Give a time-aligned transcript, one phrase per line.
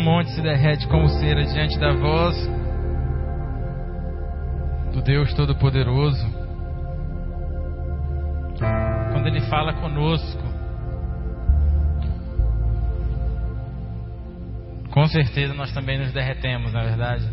[0.00, 2.34] um monte se derrete como cera diante da voz
[4.94, 6.26] do Deus Todo-Poderoso.
[9.12, 10.42] Quando Ele fala conosco,
[14.90, 17.28] com certeza nós também nos derretemos, na verdade.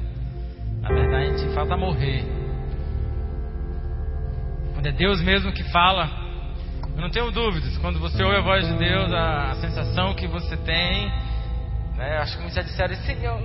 [0.81, 2.25] Na verdade, a gente falta morrer.
[4.73, 6.09] Quando é Deus mesmo que fala,
[6.95, 7.77] eu não tenho dúvidas.
[7.77, 11.09] Quando você ouve a voz de Deus, a sensação que você tem,
[11.97, 13.41] né, acho que muitos já disseram: Senhor,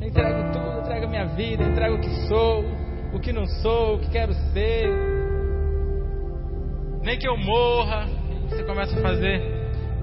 [0.00, 2.64] eu entrego tudo, entrego a minha vida, entrego o que sou,
[3.12, 4.88] o que não sou, o que quero ser.
[7.02, 8.06] Nem que eu morra.
[8.48, 9.42] Você começa a fazer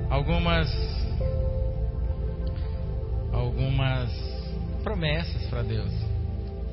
[0.10, 0.70] algumas
[3.32, 4.12] algumas
[4.84, 5.92] promessas para Deus.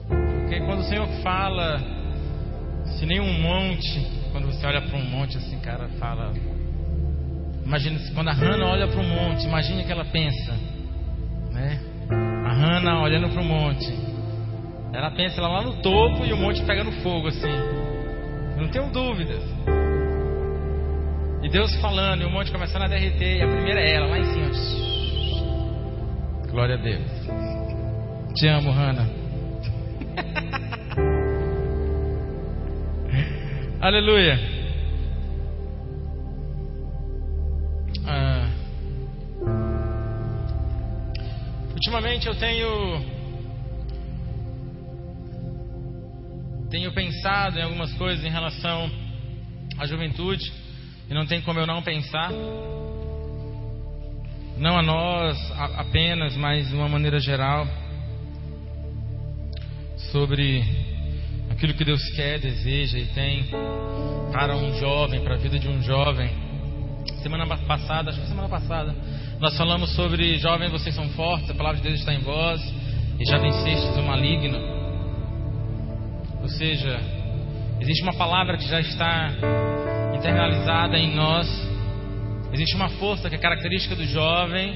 [0.09, 1.79] Porque quando o Senhor fala,
[2.99, 6.33] se nem um monte, quando você olha para um monte assim, cara, fala.
[7.65, 10.55] Imagina quando a Hannah olha para o monte, imagine que ela pensa,
[11.59, 11.81] né?
[12.11, 13.93] A Hannah olhando para o monte,
[14.93, 17.53] ela pensa lá no topo e o monte pegando fogo assim.
[18.57, 19.43] Não tenho dúvidas.
[21.43, 24.19] E Deus falando, e o monte começando a derreter, e a primeira é ela, lá
[24.19, 24.51] em cima.
[26.51, 27.05] Glória a Deus.
[28.35, 29.07] Te amo, Hannah.
[33.81, 34.58] Aleluia.
[41.79, 43.05] Ultimamente eu tenho
[46.69, 48.91] tenho pensado em algumas coisas em relação
[49.79, 50.53] à juventude
[51.09, 52.33] e não tem como eu não pensar
[54.57, 55.39] não a nós
[55.77, 57.65] apenas, mas de uma maneira geral,
[60.11, 60.65] sobre
[61.49, 63.45] aquilo que Deus quer, deseja e tem
[64.33, 66.29] para um jovem, para a vida de um jovem.
[67.23, 68.97] Semana passada, acho que semana passada,
[69.41, 72.61] nós falamos sobre jovem, vocês são fortes, a palavra de Deus está em vós
[73.19, 74.59] e já vencestes o maligno.
[76.43, 77.01] Ou seja,
[77.81, 79.31] existe uma palavra que já está
[80.15, 81.69] internalizada em nós
[82.53, 84.75] Existe uma força que é característica do jovem,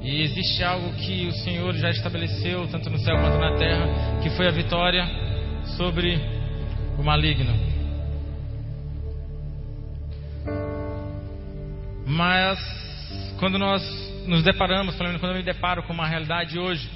[0.00, 4.30] e existe algo que o Senhor já estabeleceu, tanto no céu quanto na terra, que
[4.30, 5.04] foi a vitória
[5.76, 6.20] sobre
[6.96, 7.52] o maligno.
[12.06, 12.58] Mas,
[13.38, 13.82] quando nós
[14.26, 16.88] nos deparamos, quando eu me deparo com uma realidade hoje,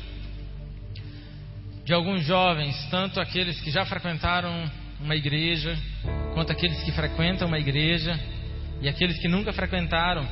[1.85, 4.71] de alguns jovens, tanto aqueles que já frequentaram
[5.01, 5.77] uma igreja,
[6.35, 8.19] quanto aqueles que frequentam uma igreja,
[8.81, 10.27] e aqueles que nunca frequentaram,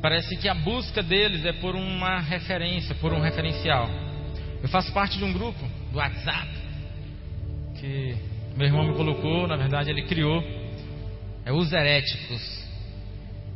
[0.00, 3.88] parece que a busca deles é por uma referência, por um referencial.
[4.62, 6.48] Eu faço parte de um grupo do WhatsApp
[7.80, 8.14] que
[8.56, 10.44] meu irmão me colocou, na verdade ele criou,
[11.44, 12.42] é os heréticos,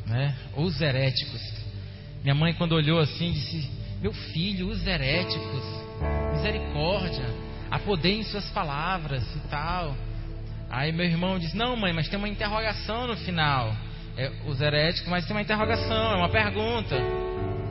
[0.07, 0.35] né?
[0.57, 1.64] Os heréticos.
[2.25, 3.71] Minha mãe quando olhou assim disse:
[4.03, 5.63] "Meu filho, os heréticos,
[6.33, 7.27] misericórdia,
[7.71, 9.97] há poder em suas palavras e tal".
[10.69, 13.73] Aí meu irmão disse: "Não, mãe, mas tem uma interrogação no final"
[14.17, 16.97] é, os heréticos, mas tem uma interrogação, é uma pergunta.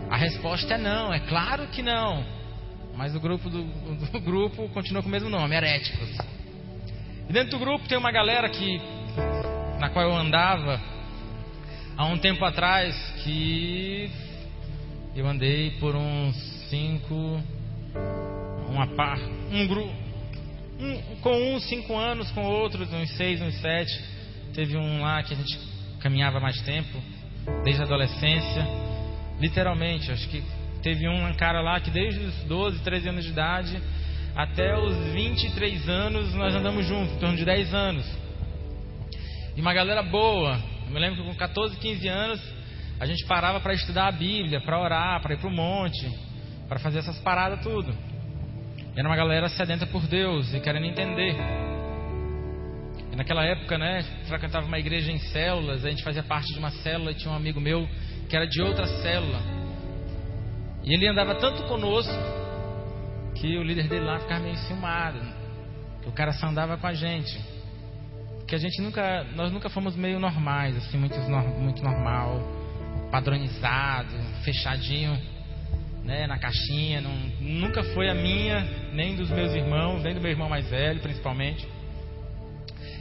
[0.10, 2.24] A resposta é não, é claro que não.
[2.96, 3.64] Mas o grupo do,
[4.12, 6.10] do grupo continua com o mesmo nome, heréticos.
[7.30, 8.80] E dentro do grupo tem uma galera que
[9.80, 10.80] na qual eu andava
[11.98, 14.12] há um tempo atrás que
[15.16, 16.36] eu andei por uns
[16.70, 17.42] cinco
[18.70, 19.20] uma par
[19.52, 19.94] um grupo
[20.80, 24.14] um, com uns cinco anos com outros uns seis uns sete
[24.54, 25.58] teve um lá que a gente
[26.04, 27.02] caminhava mais tempo,
[27.64, 28.68] desde a adolescência.
[29.40, 30.44] Literalmente, acho que
[30.82, 33.82] teve um cara lá que desde os 12, 13 anos de idade
[34.36, 38.06] até os 23 anos nós andamos juntos, em torno de 10 anos.
[39.56, 40.60] E uma galera boa.
[40.86, 42.53] Eu me lembro que com 14, 15 anos
[43.04, 46.10] a gente parava para estudar a Bíblia, para orar, para ir para o monte,
[46.70, 47.94] para fazer essas paradas tudo.
[48.96, 51.36] E era uma galera sedenta por Deus e querendo entender.
[53.12, 56.72] E naquela época, né, frequentava uma igreja em células, a gente fazia parte de uma
[56.72, 57.86] célula e tinha um amigo meu
[58.30, 59.42] que era de outra célula.
[60.82, 62.14] E ele andava tanto conosco
[63.36, 65.20] que o líder dele lá ficava meio enciumado,
[66.02, 67.38] que o cara só andava com a gente.
[68.48, 71.20] Que a gente nunca, nós nunca fomos meio normais, assim, muito,
[71.60, 72.63] muito normal,
[73.14, 75.16] padronizado, fechadinho,
[76.04, 77.00] né, na caixinha.
[77.00, 78.60] Não, nunca foi a minha,
[78.92, 81.68] nem dos meus irmãos, nem do meu irmão mais velho, principalmente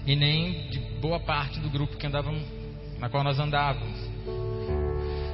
[0.06, 2.34] e nem de boa parte do grupo que andavam,
[2.98, 3.98] na qual nós andávamos.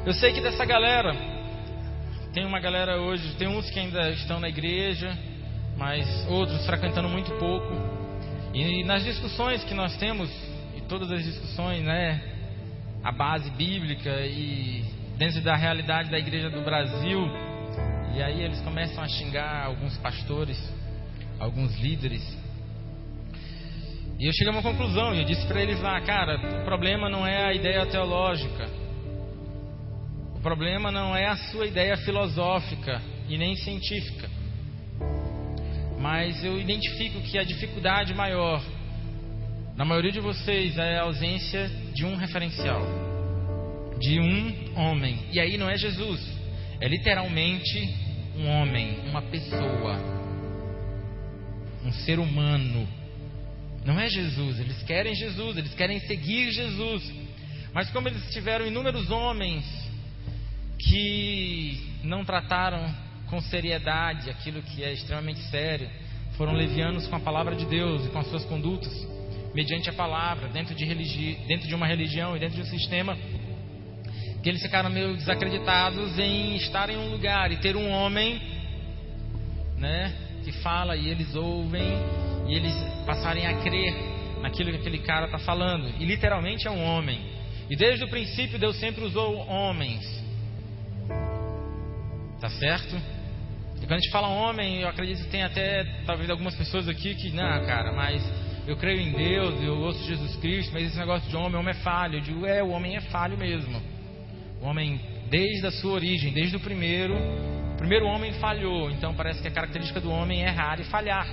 [0.04, 1.14] Eu sei que dessa galera,
[2.32, 5.16] tem uma galera hoje, tem uns que ainda estão na igreja,
[5.76, 7.74] mas outros frequentando muito pouco.
[8.54, 10.30] E nas discussões que nós temos,
[10.76, 12.37] e todas as discussões, né,
[13.02, 14.84] a base bíblica e
[15.16, 17.28] dentro da realidade da igreja do Brasil,
[18.14, 20.58] E aí eles começam a xingar alguns pastores,
[21.38, 22.22] alguns líderes.
[24.18, 27.24] E eu cheguei a uma conclusão, eu disse para eles lá, cara, o problema não
[27.24, 28.68] é a ideia teológica.
[30.34, 34.28] O problema não é a sua ideia filosófica e nem científica.
[36.00, 38.60] Mas eu identifico que a dificuldade maior
[39.78, 42.82] na maioria de vocês é a ausência de um referencial,
[44.00, 45.20] de um homem.
[45.30, 46.20] E aí não é Jesus,
[46.80, 47.94] é literalmente
[48.36, 49.96] um homem, uma pessoa,
[51.84, 52.88] um ser humano.
[53.84, 57.14] Não é Jesus, eles querem Jesus, eles querem seguir Jesus.
[57.72, 59.64] Mas como eles tiveram inúmeros homens
[60.76, 62.92] que não trataram
[63.30, 65.88] com seriedade aquilo que é extremamente sério,
[66.36, 69.17] foram levianos com a palavra de Deus e com as suas condutas,
[69.54, 73.16] mediante a palavra, dentro de, religi dentro de uma religião e dentro de um sistema,
[74.42, 78.40] que eles ficaram meio desacreditados em estar em um lugar e ter um homem,
[79.76, 80.12] né,
[80.44, 81.92] que fala e eles ouvem
[82.46, 82.74] e eles
[83.04, 83.94] passarem a crer
[84.40, 85.92] naquilo que aquele cara está falando.
[86.00, 87.20] E literalmente é um homem.
[87.68, 90.02] E desde o princípio Deus sempre usou homens.
[92.40, 92.96] Tá certo?
[93.76, 97.14] E quando a gente fala homem, eu acredito que tem até talvez algumas pessoas aqui
[97.14, 98.22] que, não, cara, mas
[98.68, 101.82] eu creio em Deus, eu ouço Jesus Cristo, mas esse negócio de homem, homem é
[101.82, 102.16] falho.
[102.16, 103.80] Eu digo, é, o homem é falho mesmo.
[104.60, 105.00] O homem,
[105.30, 107.16] desde a sua origem, desde o primeiro,
[107.72, 108.90] o primeiro homem falhou.
[108.90, 111.26] Então parece que a característica do homem é errar e falhar.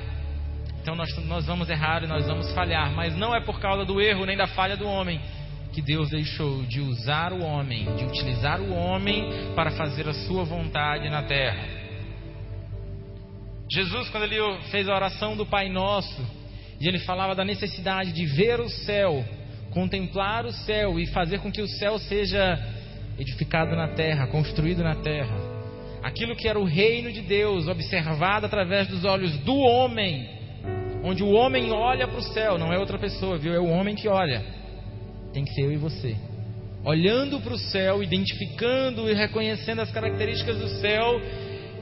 [0.81, 3.99] Então nós, nós vamos errar e nós vamos falhar, mas não é por causa do
[3.99, 5.19] erro nem da falha do homem
[5.73, 10.45] que Deus deixou de usar o homem, de utilizar o homem para fazer a sua
[10.45, 11.67] vontade na terra.
[13.69, 14.39] Jesus, quando ele
[14.71, 16.25] fez a oração do Pai Nosso,
[16.79, 19.23] e ele falava da necessidade de ver o céu,
[19.71, 22.59] contemplar o céu e fazer com que o céu seja
[23.17, 25.35] edificado na terra, construído na terra.
[26.03, 30.29] Aquilo que era o reino de Deus, observado através dos olhos do homem,
[31.03, 33.53] onde o homem olha para o céu, não é outra pessoa, viu?
[33.53, 34.43] É o homem que olha.
[35.33, 36.15] Tem que ser eu e você.
[36.83, 41.19] Olhando para o céu, identificando e reconhecendo as características do céu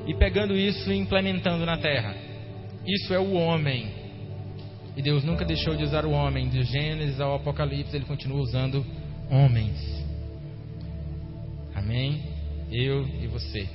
[0.08, 2.16] e pegando isso e implementando na terra.
[2.86, 4.03] Isso é o homem.
[4.96, 8.86] E Deus nunca deixou de usar o homem, de Gênesis ao Apocalipse, ele continua usando
[9.30, 10.04] homens.
[11.74, 12.22] Amém?
[12.72, 13.68] Eu e você.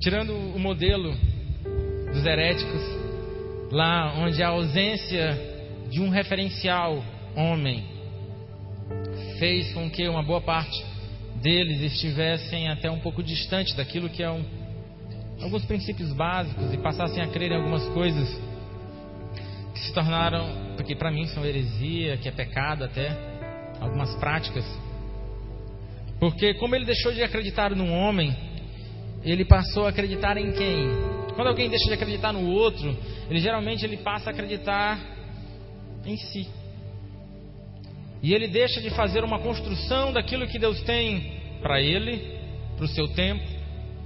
[0.00, 1.14] Tirando o modelo
[2.12, 2.82] dos heréticos,
[3.72, 5.36] lá onde a ausência
[5.90, 7.02] de um referencial
[7.34, 7.84] homem
[9.38, 10.84] fez com que uma boa parte
[11.36, 14.44] deles estivessem até um pouco distante daquilo que é um,
[15.40, 18.47] alguns princípios básicos e passassem a crer em algumas coisas
[19.78, 23.16] que se tornaram, porque para mim são heresia, que é pecado até,
[23.80, 24.64] algumas práticas.
[26.18, 28.36] Porque como ele deixou de acreditar no homem,
[29.22, 30.88] ele passou a acreditar em quem?
[31.34, 32.96] Quando alguém deixa de acreditar no outro,
[33.30, 34.98] ele geralmente ele passa a acreditar
[36.04, 36.48] em si.
[38.20, 42.36] E ele deixa de fazer uma construção daquilo que Deus tem para ele,
[42.76, 43.44] para o seu tempo,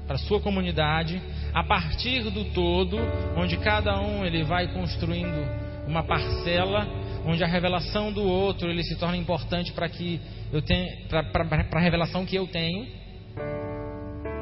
[0.07, 1.23] para a sua comunidade,
[1.55, 2.99] a partir do todo,
[3.37, 6.87] onde cada um ele vai construindo uma parcela
[7.25, 10.21] onde a revelação do outro ele se torna importante para que
[10.52, 12.87] eu tenha para a revelação que eu tenho.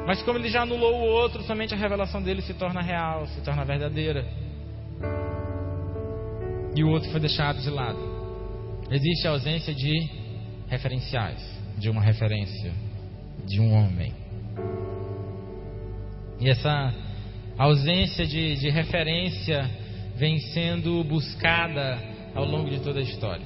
[0.05, 3.41] Mas como ele já anulou o outro, somente a revelação dele se torna real, se
[3.41, 4.25] torna verdadeira.
[6.75, 7.99] E o outro foi deixado de lado.
[8.89, 10.09] Existe a ausência de
[10.67, 11.41] referenciais,
[11.77, 12.71] de uma referência,
[13.45, 14.13] de um homem.
[16.39, 16.93] E essa
[17.57, 19.69] ausência de, de referência
[20.21, 21.99] vem sendo buscada
[22.35, 23.43] ao longo de toda a história.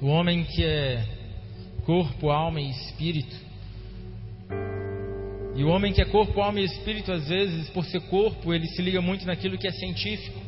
[0.00, 1.04] O homem que é
[1.84, 3.36] corpo, alma e espírito.
[5.54, 8.66] E o homem que é corpo, alma e espírito, às vezes, por ser corpo, ele
[8.68, 10.40] se liga muito naquilo que é científico.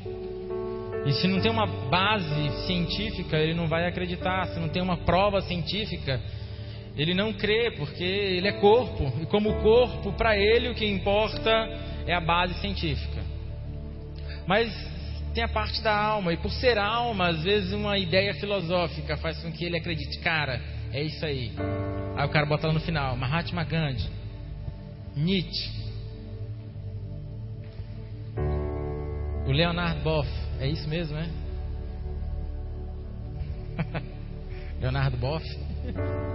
[1.04, 4.46] E se não tem uma base científica, ele não vai acreditar.
[4.46, 6.18] Se não tem uma prova científica,
[6.96, 9.12] ele não crê, porque ele é corpo.
[9.20, 11.50] E como corpo, para ele o que importa
[12.06, 13.21] é a base científica.
[14.46, 14.72] Mas
[15.34, 19.40] tem a parte da alma, e por ser alma, às vezes uma ideia filosófica faz
[19.42, 20.60] com que ele acredite, cara,
[20.92, 21.52] é isso aí.
[22.16, 24.10] Aí o cara bota lá no final, Mahatma Gandhi,
[25.16, 25.70] Nietzsche,
[29.46, 30.28] o Leonard Boff,
[30.60, 31.28] é isso mesmo, é?
[34.80, 35.44] Leonardo Boff.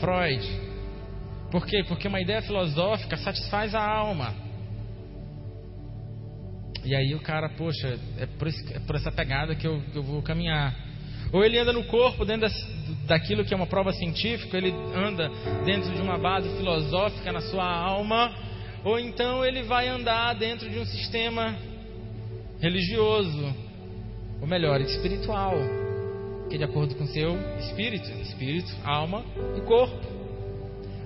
[0.00, 0.69] Freud.
[1.50, 1.82] Por quê?
[1.86, 4.34] Porque uma ideia filosófica satisfaz a alma.
[6.84, 9.98] E aí o cara, poxa, é por, esse, é por essa pegada que eu, que
[9.98, 10.74] eu, vou caminhar.
[11.32, 12.48] Ou ele anda no corpo, dentro
[13.06, 15.28] daquilo que é uma prova científica, ele anda
[15.64, 18.34] dentro de uma base filosófica na sua alma,
[18.82, 21.56] ou então ele vai andar dentro de um sistema
[22.60, 23.54] religioso,
[24.40, 25.54] ou melhor, espiritual,
[26.48, 29.24] que é de acordo com seu espírito, espírito, alma
[29.56, 30.19] e corpo.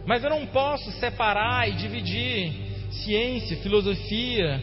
[0.06, 2.52] Mas eu não posso separar e dividir
[2.90, 4.62] ciência, filosofia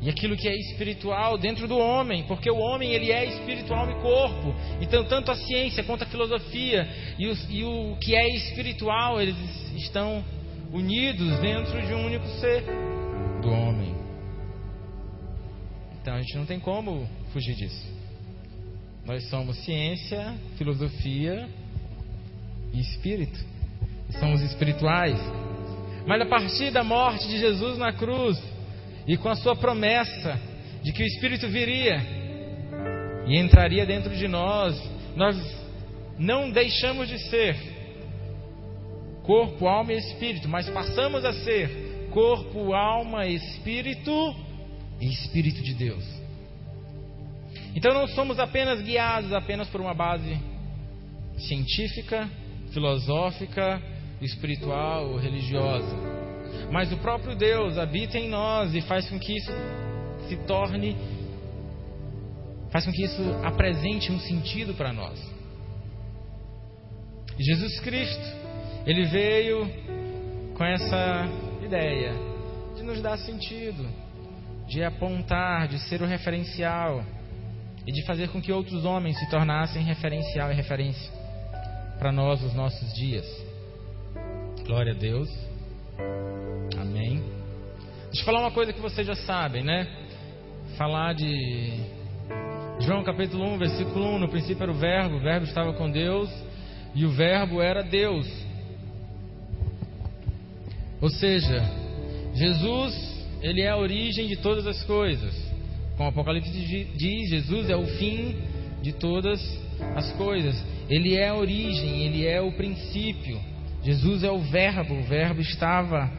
[0.00, 3.94] e aquilo que é espiritual dentro do homem, porque o homem ele é espiritual e
[4.00, 4.54] corpo.
[4.80, 6.88] Então tanto a ciência quanto a filosofia
[7.18, 9.36] e o, e o que é espiritual eles
[9.76, 10.24] estão
[10.72, 12.62] unidos dentro de um único ser
[13.42, 13.94] do homem.
[16.00, 17.86] Então a gente não tem como fugir disso.
[19.04, 21.48] Nós somos ciência, filosofia
[22.72, 23.57] e espírito.
[24.08, 25.18] E somos espirituais.
[26.06, 28.42] Mas a partir da morte de Jesus na cruz
[29.06, 30.40] e com a sua promessa
[30.82, 32.00] de que o Espírito viria
[33.26, 34.80] e entraria dentro de nós,
[35.14, 35.36] nós
[36.18, 37.56] não deixamos de ser
[39.22, 44.34] corpo, alma e espírito, mas passamos a ser corpo, alma, espírito
[44.98, 46.04] e espírito de Deus.
[47.76, 50.38] Então não somos apenas guiados apenas por uma base
[51.36, 52.28] científica,
[52.72, 53.80] filosófica,
[54.20, 55.96] espiritual ou religiosa.
[56.70, 59.52] Mas o próprio Deus habita em nós e faz com que isso
[60.28, 60.96] se torne
[62.70, 65.18] faz com que isso apresente um sentido para nós.
[67.38, 68.36] Jesus Cristo
[68.84, 69.66] ele veio
[70.54, 71.26] com essa
[71.64, 72.12] ideia
[72.76, 73.88] de nos dar sentido,
[74.66, 77.04] de apontar, de ser o referencial
[77.86, 81.10] e de fazer com que outros homens se tornassem referencial e referência
[81.98, 83.47] para nós nos nossos dias.
[84.68, 85.30] Glória a Deus.
[86.78, 87.22] Amém.
[88.08, 89.88] Deixa eu falar uma coisa que vocês já sabem, né?
[90.76, 91.80] Falar de
[92.80, 96.28] João capítulo 1, versículo 1, no princípio era o verbo, o verbo estava com Deus
[96.94, 98.28] e o verbo era Deus.
[101.00, 101.62] Ou seja,
[102.34, 105.34] Jesus, ele é a origem de todas as coisas.
[105.96, 106.50] Como o Apocalipse
[106.94, 108.36] diz, Jesus é o fim
[108.82, 109.40] de todas
[109.96, 110.62] as coisas.
[110.90, 113.47] Ele é a origem, ele é o princípio.
[113.88, 116.12] Jesus é o Verbo, o Verbo estava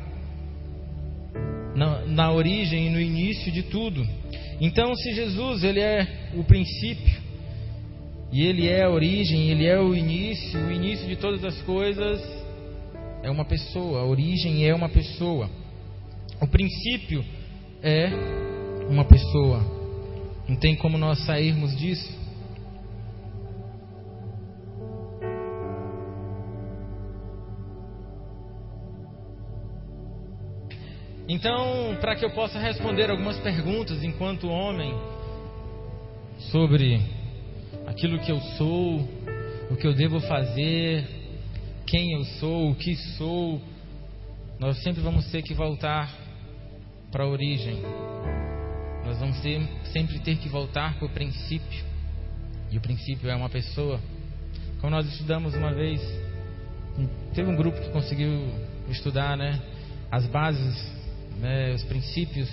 [1.75, 4.03] na, na origem e no início de tudo.
[4.59, 7.21] Então, se Jesus ele é o princípio
[8.31, 12.19] e ele é a origem, ele é o início, o início de todas as coisas,
[13.21, 15.47] é uma pessoa, a origem é uma pessoa.
[16.41, 17.23] O princípio
[17.83, 18.09] é
[18.89, 19.63] uma pessoa.
[20.47, 22.18] Não tem como nós sairmos disso.
[31.31, 34.91] Então, para que eu possa responder algumas perguntas enquanto homem
[36.51, 36.99] sobre
[37.85, 39.07] aquilo que eu sou,
[39.69, 41.07] o que eu devo fazer,
[41.85, 43.61] quem eu sou, o que sou,
[44.57, 46.11] nós sempre vamos ter que voltar
[47.11, 47.79] para a origem.
[49.05, 49.61] Nós vamos ter,
[49.93, 51.85] sempre ter que voltar para o princípio.
[52.71, 53.99] E o princípio é uma pessoa.
[54.81, 56.01] Como nós estudamos uma vez,
[57.35, 58.51] teve um grupo que conseguiu
[58.89, 59.61] estudar, né,
[60.11, 60.98] as bases,
[61.39, 62.49] né, os princípios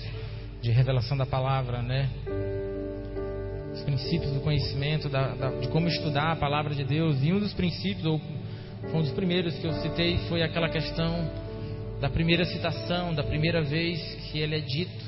[0.63, 2.09] de revelação da palavra, né,
[3.75, 7.23] os princípios do conhecimento, da, da, de como estudar a palavra de Deus.
[7.23, 8.21] E um dos princípios, ou
[8.95, 11.31] um dos primeiros que eu citei, foi aquela questão
[12.01, 14.01] da primeira citação, da primeira vez
[14.31, 15.05] que ele é dito,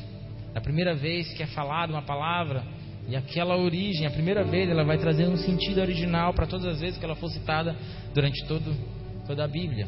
[0.52, 2.62] da primeira vez que é falado uma palavra,
[3.08, 6.80] e aquela origem, a primeira vez, ela vai trazer um sentido original para todas as
[6.80, 7.74] vezes que ela for citada
[8.12, 8.76] durante todo,
[9.26, 9.86] toda a Bíblia.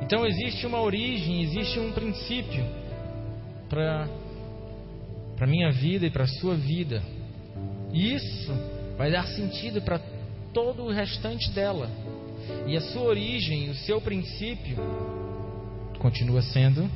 [0.00, 2.64] Então existe uma origem, existe um princípio
[3.68, 4.08] para
[5.40, 7.02] a minha vida e para a sua vida.
[7.92, 8.52] E isso
[8.96, 10.00] vai dar sentido para
[10.52, 11.90] todo o restante dela.
[12.66, 14.76] E a sua origem, o seu princípio,
[15.98, 16.90] continua sendo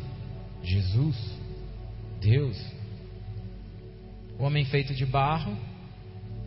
[0.62, 1.16] Jesus,
[2.20, 2.60] Deus.
[4.38, 5.56] O homem feito de barro,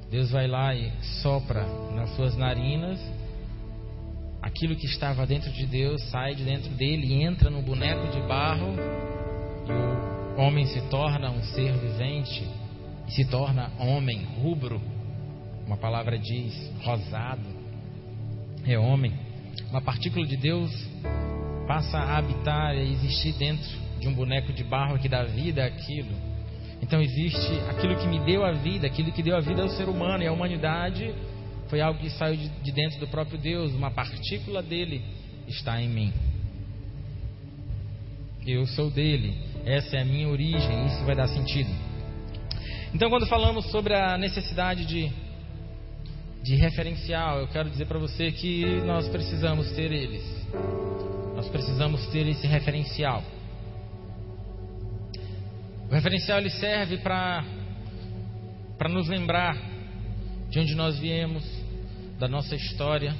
[0.09, 2.99] Deus vai lá e sopra nas suas narinas.
[4.47, 8.75] Aquilo que estava dentro de Deus sai de dentro dele, entra no boneco de barro
[9.67, 12.47] e o homem se torna um ser vivente
[13.05, 14.81] e se torna homem, rubro,
[15.65, 17.43] uma palavra diz, rosado,
[18.65, 19.11] é homem.
[19.69, 20.71] Uma partícula de Deus
[21.67, 26.15] passa a habitar e existir dentro de um boneco de barro que dá vida àquilo.
[26.81, 29.89] Então existe aquilo que me deu a vida, aquilo que deu a vida ao ser
[29.89, 31.13] humano e à humanidade
[31.69, 35.03] foi algo que saiu de, de dentro do próprio Deus, uma partícula dele
[35.47, 36.13] está em mim.
[38.45, 41.69] Eu sou dele, essa é a minha origem, isso vai dar sentido.
[42.93, 45.11] Então, quando falamos sobre a necessidade de
[46.47, 50.23] de referencial, eu quero dizer para você que nós precisamos ter eles.
[51.35, 53.21] Nós precisamos ter esse referencial.
[55.89, 57.43] O referencial ele serve para
[58.89, 59.57] nos lembrar
[60.49, 61.43] de onde nós viemos,
[62.19, 63.13] da nossa história.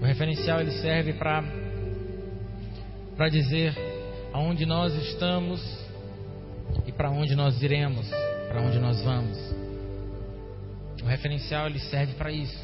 [0.00, 1.42] O referencial ele serve para
[3.16, 3.74] para dizer
[4.32, 5.60] aonde nós estamos
[6.86, 8.08] e para onde nós iremos,
[8.48, 9.38] para onde nós vamos.
[11.02, 12.58] O referencial ele serve para isso.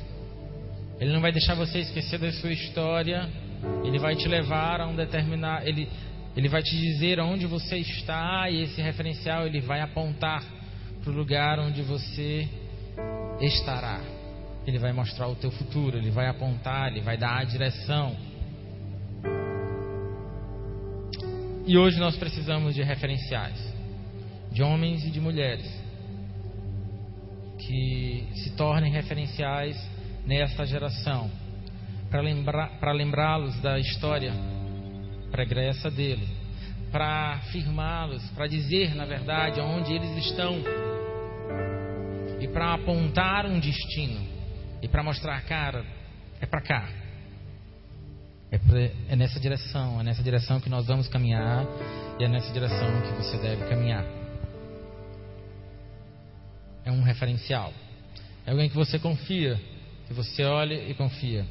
[0.98, 3.28] Ele não vai deixar você esquecer da sua história.
[3.84, 5.88] Ele vai te levar a um determinado, ele
[6.36, 10.44] ele vai te dizer onde você está e esse referencial ele vai apontar
[11.02, 12.48] para o lugar onde você
[13.40, 14.19] estará.
[14.66, 18.16] Ele vai mostrar o teu futuro, ele vai apontar, ele vai dar a direção.
[21.66, 23.58] E hoje nós precisamos de referenciais,
[24.50, 25.66] de homens e de mulheres,
[27.58, 29.76] que se tornem referenciais
[30.26, 31.30] nesta geração,
[32.10, 34.32] para lembrá-los da história
[35.30, 36.28] pregressa dele,
[36.90, 40.56] para afirmá-los, para dizer, na verdade, onde eles estão
[42.40, 44.29] e para apontar um destino
[44.82, 45.84] e para mostrar, cara,
[46.40, 46.88] é para cá.
[48.50, 51.66] É, pra, é nessa direção, é nessa direção que nós vamos caminhar
[52.18, 54.04] e é nessa direção que você deve caminhar.
[56.84, 57.72] É um referencial.
[58.46, 59.60] É alguém que você confia,
[60.08, 61.46] que você olha e confia.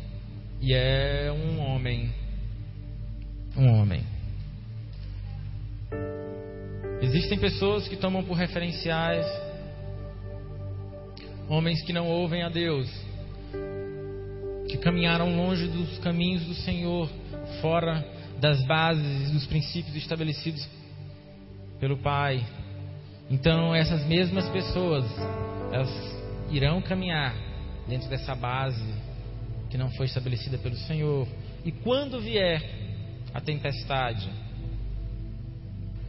[0.59, 2.13] E é um homem.
[3.55, 4.03] Um homem.
[7.01, 9.25] Existem pessoas que tomam por referenciais
[11.49, 12.87] homens que não ouvem a Deus,
[14.69, 17.09] que caminharam longe dos caminhos do Senhor,
[17.59, 18.05] fora
[18.39, 20.65] das bases e dos princípios estabelecidos
[21.79, 22.45] pelo Pai.
[23.31, 25.05] Então, essas mesmas pessoas,
[25.71, 25.89] elas
[26.51, 27.33] irão caminhar
[27.87, 28.93] dentro dessa base
[29.71, 31.27] que não foi estabelecida pelo Senhor.
[31.65, 32.63] E quando vier
[33.33, 34.29] a tempestade,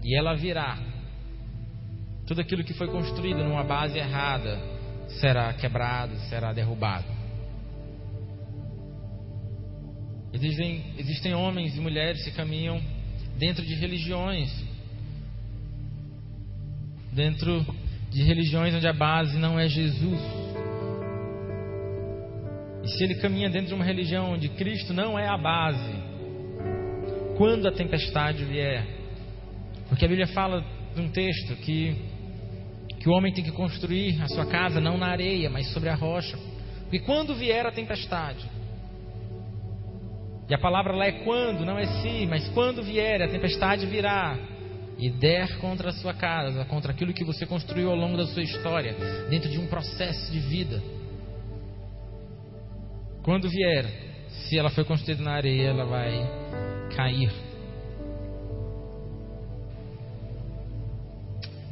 [0.04, 0.78] e ela virá,
[2.26, 4.60] tudo aquilo que foi construído numa base errada
[5.20, 7.19] será quebrado, será derrubado.
[10.32, 12.80] Existem, existem homens e mulheres que caminham
[13.36, 14.50] dentro de religiões,
[17.12, 17.66] dentro
[18.10, 20.20] de religiões onde a base não é Jesus.
[22.84, 25.94] E se ele caminha dentro de uma religião onde Cristo não é a base,
[27.36, 28.86] quando a tempestade vier,
[29.88, 30.64] porque a Bíblia fala
[30.94, 31.96] de um texto que,
[33.00, 35.94] que o homem tem que construir a sua casa não na areia, mas sobre a
[35.94, 36.38] rocha.
[36.92, 38.46] E quando vier a tempestade,
[40.50, 44.36] e a palavra lá é quando, não é se, mas quando vier, a tempestade virá
[44.98, 48.42] e der contra a sua casa, contra aquilo que você construiu ao longo da sua
[48.42, 48.96] história,
[49.30, 50.82] dentro de um processo de vida.
[53.22, 53.86] Quando vier,
[54.28, 56.10] se ela foi construída na areia, ela vai
[56.96, 57.30] cair.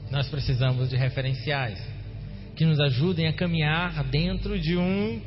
[0.08, 1.84] Nós precisamos de referenciais
[2.54, 5.20] que nos ajudem a caminhar dentro de um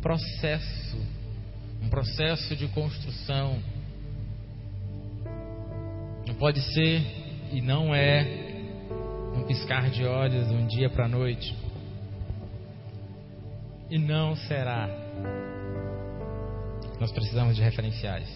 [0.00, 1.19] processo
[1.82, 3.58] um processo de construção.
[6.26, 7.02] Não pode ser
[7.52, 8.24] e não é
[9.34, 11.56] um piscar de olhos de um dia para a noite.
[13.90, 14.88] E não será.
[17.00, 18.28] Nós precisamos de referenciais.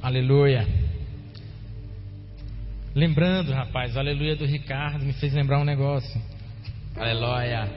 [0.00, 0.66] Aleluia.
[2.94, 6.18] Lembrando, rapaz, o aleluia do Ricardo me fez lembrar um negócio.
[6.96, 7.68] Aleluia.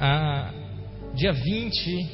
[0.07, 0.51] ah,
[1.15, 2.11] dia 20,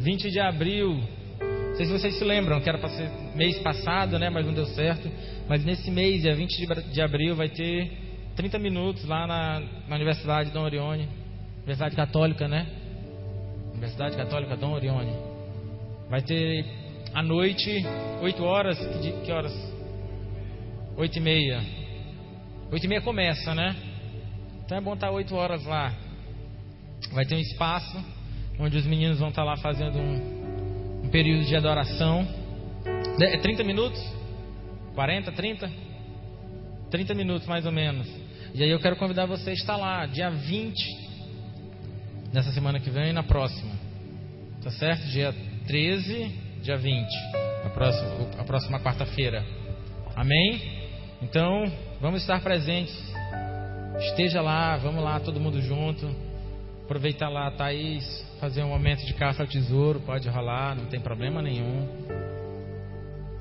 [0.00, 1.00] 20 de abril.
[1.40, 4.28] Não sei se vocês se lembram, que era para ser mês passado, né?
[4.28, 5.08] Mas não deu certo.
[5.48, 7.92] Mas nesse mês, dia 20 de abril, vai ter
[8.34, 11.08] 30 minutos lá na, na Universidade Dom Orione.
[11.58, 12.66] Universidade Católica, né?
[13.70, 15.12] Universidade Católica Dom Orione.
[16.10, 16.64] Vai ter
[17.14, 17.84] à noite,
[18.20, 18.78] 8 horas.
[19.00, 19.54] Que, que horas?
[20.96, 21.62] 8 e meia.
[22.72, 23.76] 8 e meia começa, né?
[24.64, 26.05] Então é bom estar 8 horas lá.
[27.12, 28.04] Vai ter um espaço
[28.58, 32.26] onde os meninos vão estar lá fazendo um, um período de adoração.
[33.20, 34.00] É 30 minutos?
[34.94, 35.70] 40, 30?
[36.90, 38.08] 30 minutos mais ou menos.
[38.54, 40.74] E aí eu quero convidar você a estar lá, dia 20,
[42.32, 43.72] nessa semana que vem e na próxima.
[44.62, 45.06] Tá certo?
[45.08, 45.34] Dia
[45.66, 46.32] 13,
[46.62, 47.06] dia 20.
[47.64, 49.44] A próxima, a próxima quarta-feira.
[50.14, 50.60] Amém?
[51.22, 52.94] Então, vamos estar presentes.
[53.98, 56.25] Esteja lá, vamos lá, todo mundo junto.
[56.86, 61.42] Aproveita lá, Thaís, fazer um momento de caça ao tesouro, pode rolar, não tem problema
[61.42, 61.84] nenhum.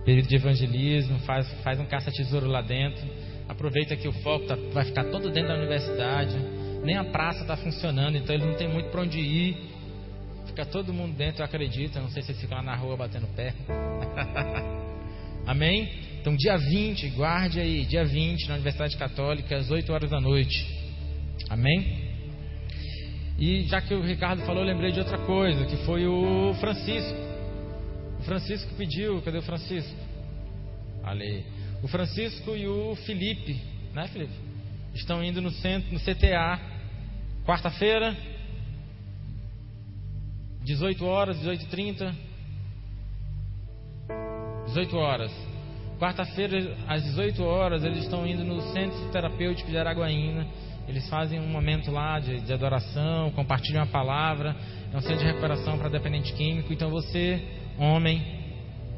[0.03, 3.05] Período de evangelismo, faz, faz um caça-tesouro lá dentro.
[3.47, 6.35] Aproveita que o foco tá, vai ficar todo dentro da universidade.
[6.83, 9.57] Nem a praça está funcionando, então eles não tem muito para onde ir.
[10.47, 11.97] Fica todo mundo dentro, eu acredito.
[11.97, 13.53] Eu não sei se ficam lá na rua batendo pé.
[15.45, 15.87] Amém?
[16.19, 20.65] Então, dia 20, guarde aí, dia 20, na Universidade Católica, às 8 horas da noite.
[21.47, 22.04] Amém?
[23.37, 27.17] E já que o Ricardo falou, eu lembrei de outra coisa, que foi o Francisco.
[28.19, 29.95] O Francisco pediu, cadê o Francisco?
[31.03, 31.45] Ali.
[31.83, 33.61] O Francisco e o Felipe,
[33.93, 34.33] né, Felipe?
[34.93, 36.59] Estão indo no centro, no CTA,
[37.45, 38.15] quarta-feira,
[40.63, 42.15] 18 horas, 18h30.
[44.67, 45.31] 18 horas.
[45.99, 50.47] Quarta-feira, às 18 horas, eles estão indo no Centro Terapêutico de Araguaína
[50.87, 54.55] eles fazem um momento lá de, de adoração, compartilham a palavra.
[54.93, 56.71] É um centro de recuperação para dependente químico.
[56.71, 57.41] Então você,
[57.77, 58.21] homem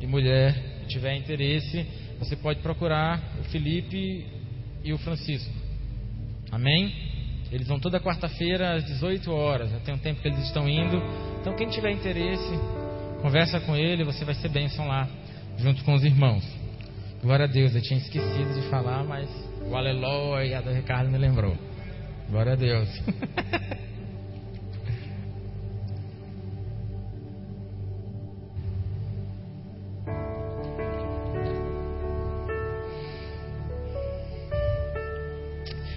[0.01, 1.85] e mulher, que tiver interesse,
[2.19, 4.25] você pode procurar o Felipe
[4.83, 5.53] e o Francisco.
[6.51, 6.93] Amém?
[7.51, 9.71] Eles vão toda quarta-feira às 18 horas.
[9.71, 11.01] Já tem um tempo que eles estão indo.
[11.39, 12.59] Então quem tiver interesse,
[13.21, 15.07] conversa com ele, você vai ser bênção lá,
[15.57, 16.43] junto com os irmãos.
[17.21, 19.29] Glória a Deus, eu tinha esquecido de falar, mas
[19.65, 21.66] o aleluia do Ricardo me lembrou.
[22.29, 22.89] Glória a Deus.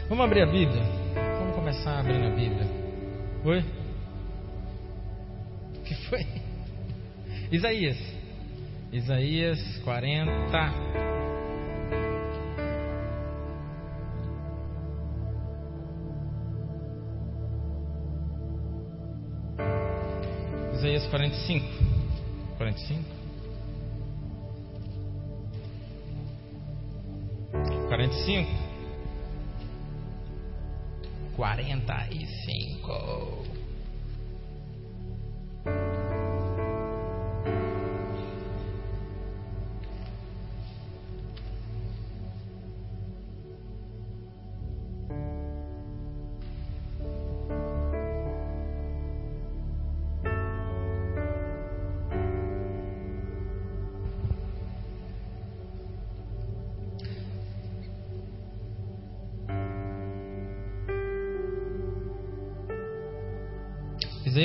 [0.09, 0.83] Vamos abrir a Bíblia?
[1.39, 2.67] Vamos começar abrindo a Bíblia.
[3.45, 3.65] Oi?
[5.79, 6.27] O que foi?
[7.51, 7.97] Isaías.
[8.93, 10.31] Isaías 40.
[21.11, 21.63] 45.
[22.59, 23.05] 45?
[27.89, 28.47] 45?
[31.37, 33.60] 45.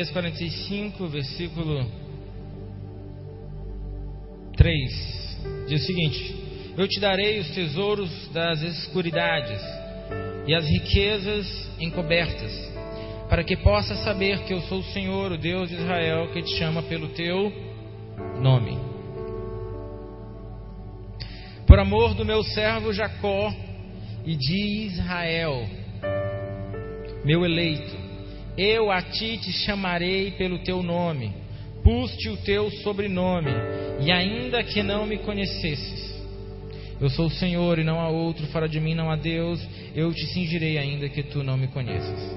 [0.06, 1.86] Isaías 45, versículo
[4.56, 6.36] 3, diz o seguinte:
[6.78, 9.62] Eu te darei os tesouros das escuridades
[10.48, 11.48] e as riquezas
[11.80, 12.52] encobertas,
[13.30, 16.58] para que possas saber que eu sou o Senhor, o Deus de Israel, que te
[16.58, 17.52] chama pelo teu
[18.40, 18.78] nome.
[21.66, 23.52] Por amor do meu servo Jacó
[24.26, 25.68] e de Israel,
[27.24, 28.05] meu eleito,
[28.58, 31.32] eu a ti te chamarei pelo teu nome,
[31.84, 33.52] pus-te o teu sobrenome,
[34.00, 36.16] e ainda que não me conhecesses.
[37.00, 39.60] Eu sou o Senhor e não há outro, fora de mim não há Deus,
[39.94, 42.36] eu te cingirei ainda que tu não me conheças.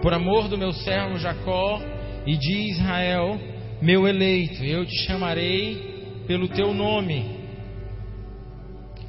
[0.00, 1.80] Por amor do meu servo Jacó
[2.26, 3.38] e de Israel,
[3.82, 7.36] meu eleito, eu te chamarei pelo teu nome,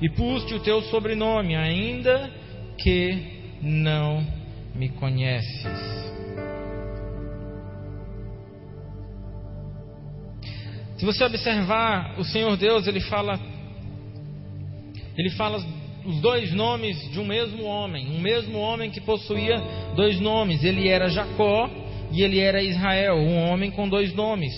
[0.02, 2.30] e pus-te o teu sobrenome, ainda
[2.78, 4.26] que não
[4.74, 6.10] me conheces.
[10.99, 13.39] Se você observar, o Senhor Deus, ele fala
[15.17, 15.57] ele fala
[16.05, 19.55] os dois nomes de um mesmo homem, um mesmo homem que possuía
[19.95, 20.62] dois nomes.
[20.62, 21.69] Ele era Jacó
[22.12, 24.51] e ele era Israel, um homem com dois nomes.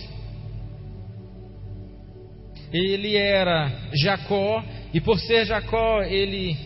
[2.74, 6.58] Ele era Jacó e por ser Jacó, ele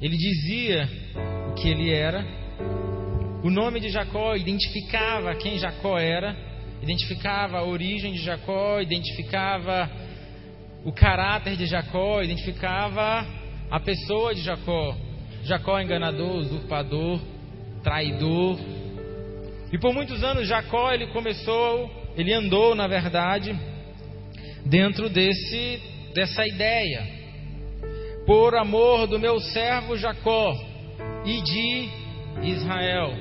[0.00, 0.88] ele dizia
[1.50, 2.24] o que ele era.
[3.44, 6.45] O nome de Jacó identificava quem Jacó era
[6.82, 9.90] identificava a origem de Jacó, identificava
[10.84, 13.26] o caráter de Jacó, identificava
[13.70, 14.96] a pessoa de Jacó.
[15.44, 17.20] Jacó enganador, usurpador,
[17.82, 18.58] traidor.
[19.72, 23.56] E por muitos anos Jacó ele começou, ele andou, na verdade,
[24.64, 25.80] dentro desse
[26.14, 27.06] dessa ideia.
[28.26, 30.56] Por amor do meu servo Jacó
[31.24, 31.88] e de
[32.48, 33.12] Israel,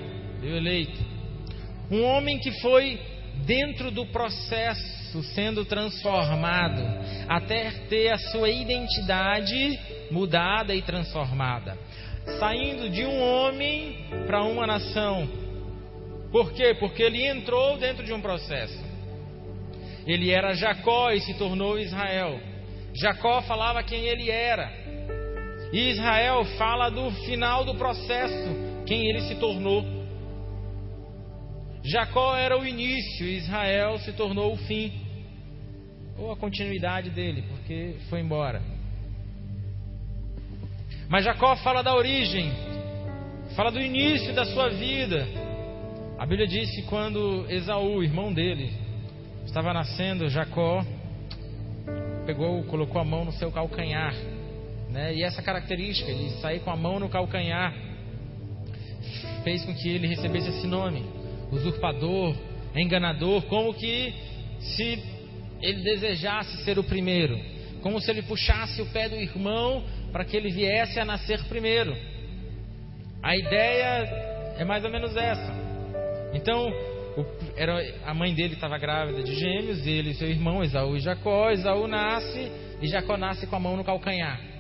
[0.42, 1.00] meu eleito.
[1.92, 3.00] Um homem que foi
[3.46, 6.82] dentro do processo sendo transformado,
[7.28, 9.80] até ter a sua identidade
[10.12, 11.78] mudada e transformada,
[12.40, 15.28] saindo de um homem para uma nação,
[16.36, 16.76] Por quê?
[16.78, 18.78] Porque ele entrou dentro de um processo.
[20.06, 22.38] Ele era Jacó e se tornou Israel.
[22.94, 24.70] Jacó falava quem ele era.
[25.72, 28.50] E Israel fala do final do processo,
[28.86, 29.95] quem ele se tornou.
[31.86, 34.92] Jacó era o início, Israel se tornou o fim,
[36.18, 38.60] ou a continuidade dele, porque foi embora.
[41.08, 42.52] Mas Jacó fala da origem,
[43.56, 45.28] fala do início da sua vida.
[46.18, 48.74] A Bíblia diz que quando Esaú, irmão dele,
[49.46, 50.84] estava nascendo, Jacó
[52.26, 54.16] pegou, colocou a mão no seu calcanhar,
[54.90, 55.14] né?
[55.14, 57.72] E essa característica, ele sair com a mão no calcanhar,
[59.44, 61.06] fez com que ele recebesse esse nome,
[61.52, 62.36] usurpador,
[62.76, 64.14] enganador, como que
[64.60, 65.02] se
[65.62, 67.40] ele desejasse ser o primeiro,
[67.82, 71.96] como se ele puxasse o pé do irmão para que ele viesse a nascer primeiro.
[73.22, 75.54] A ideia é mais ou menos essa.
[76.34, 76.70] Então,
[77.18, 81.00] o, era, a mãe dele estava grávida de gêmeos, ele e seu irmão, Esaú e
[81.00, 81.50] Jacó.
[81.50, 84.55] Esaú nasce e Jacó nasce com a mão no calcanhar.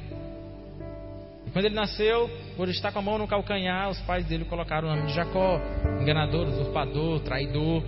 [1.55, 4.91] Quando ele nasceu, por estar com a mão no calcanhar, os pais dele colocaram o
[4.93, 5.57] nome de Jacó,
[6.01, 7.81] enganador, usurpador, traidor.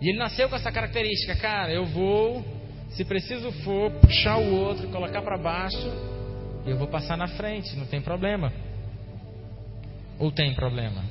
[0.00, 2.42] E ele nasceu com essa característica, cara, eu vou,
[2.88, 5.86] se preciso for, puxar o outro, colocar para baixo,
[6.64, 8.50] e eu vou passar na frente, não tem problema.
[10.18, 11.04] Ou tem problema?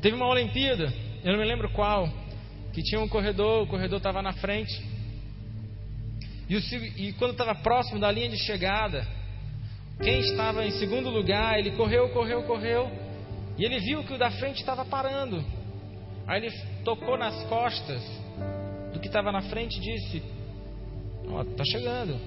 [0.00, 0.90] Teve uma Olimpíada,
[1.22, 2.08] eu não me lembro qual,
[2.72, 4.72] que tinha um corredor, o corredor estava na frente.
[6.48, 6.60] E, o,
[6.96, 9.06] e quando estava próximo da linha de chegada,
[10.02, 12.90] quem estava em segundo lugar, ele correu, correu, correu,
[13.56, 15.44] e ele viu que o da frente estava parando.
[16.26, 16.52] Aí ele
[16.84, 18.02] tocou nas costas
[18.92, 20.22] do que estava na frente e disse:
[21.28, 22.18] Ó, tá chegando.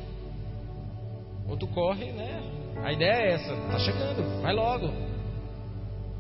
[1.48, 2.42] Ou tu corre, né?
[2.84, 4.92] A ideia é essa, tá chegando, vai logo.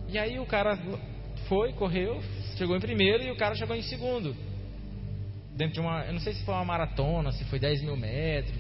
[0.10, 0.78] E aí o cara
[1.48, 2.22] foi, correu,
[2.58, 4.36] chegou em primeiro e o cara chegou em segundo.
[5.56, 6.06] Dentro de uma.
[6.06, 8.60] Eu não sei se foi uma maratona, se foi 10 mil metros.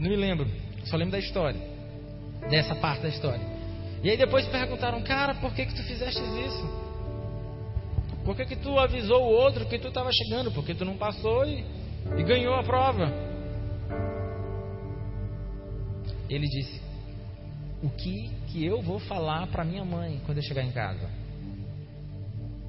[0.00, 0.48] Não me lembro.
[0.84, 1.77] Só lembro da história.
[2.48, 3.58] Dessa parte da história.
[4.02, 6.88] E aí depois perguntaram, cara, por que, que tu fizeste isso?
[8.24, 10.52] Por que, que tu avisou o outro que tu estava chegando?
[10.52, 11.64] Porque tu não passou e,
[12.16, 13.10] e ganhou a prova.
[16.28, 16.80] Ele disse:
[17.82, 21.08] O que que eu vou falar para minha mãe quando eu chegar em casa?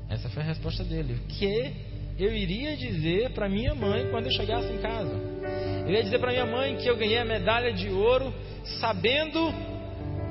[0.09, 1.15] Essa foi a resposta dele.
[1.15, 1.73] O que
[2.17, 5.38] eu iria dizer para minha mãe quando eu chegasse em casa?
[5.85, 8.33] Eu ia dizer para minha mãe que eu ganhei a medalha de ouro
[8.79, 9.51] sabendo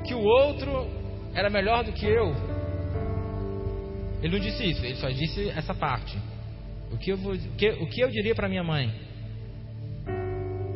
[0.05, 0.87] que o outro
[1.33, 2.33] era melhor do que eu.
[4.21, 6.17] Ele não disse isso, ele só disse essa parte.
[6.91, 8.91] O que eu, vou, o que, o que eu diria para minha mãe?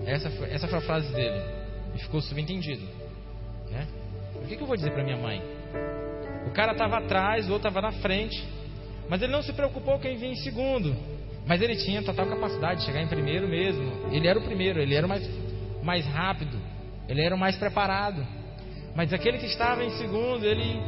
[0.06, 1.42] Essa foi, essa foi a frase dele.
[1.96, 2.84] E ficou subentendido.
[3.72, 3.88] Né?
[4.36, 5.42] O que, que eu vou dizer para minha mãe?
[6.48, 8.44] O cara estava atrás, o outro estava na frente.
[9.10, 10.96] Mas ele não se preocupou quem vinha em segundo.
[11.46, 14.08] Mas ele tinha total capacidade de chegar em primeiro mesmo.
[14.12, 15.30] Ele era o primeiro, ele era o mais,
[15.82, 16.58] mais rápido,
[17.08, 18.26] ele era o mais preparado.
[18.96, 20.80] Mas aquele que estava em segundo, ele,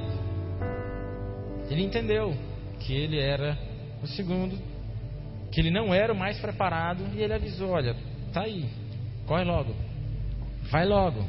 [1.69, 2.33] ele entendeu
[2.79, 3.57] que ele era
[4.01, 4.57] o segundo,
[5.51, 7.95] que ele não era o mais preparado, e ele avisou: Olha,
[8.31, 8.65] tá aí,
[9.25, 9.75] corre logo,
[10.71, 11.25] vai logo.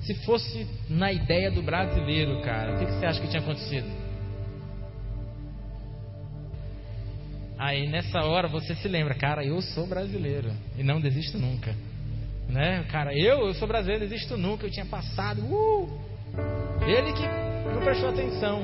[0.00, 4.05] Se fosse na ideia do brasileiro, cara, o que, que você acha que tinha acontecido?
[7.58, 11.74] Aí nessa hora você se lembra, cara, eu sou brasileiro e não desisto nunca.
[12.48, 12.84] Né?
[12.90, 15.40] Cara, eu, eu sou brasileiro, não desisto nunca, eu tinha passado.
[15.42, 15.88] Uh!
[16.86, 17.22] Ele que
[17.72, 18.62] não prestou atenção.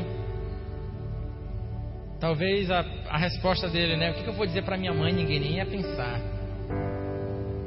[2.20, 4.10] Talvez a, a resposta dele, né?
[4.10, 5.12] O que, que eu vou dizer para minha mãe?
[5.12, 6.20] Ninguém nem ia pensar.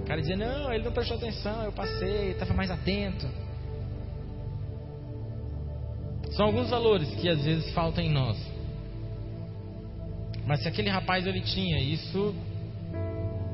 [0.02, 3.28] O cara dizia: Não, ele não prestou atenção, eu passei, estava mais atento.
[6.32, 8.38] São alguns valores que às vezes faltam em nós.
[10.46, 12.36] Mas se aquele rapaz ele tinha, isso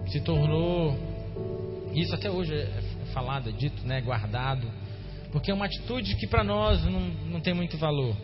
[0.08, 0.98] se tornou,
[1.94, 2.82] isso até hoje é
[3.14, 4.68] falado, é dito, né, guardado,
[5.32, 8.16] porque é uma atitude que para nós não, não tem muito valor.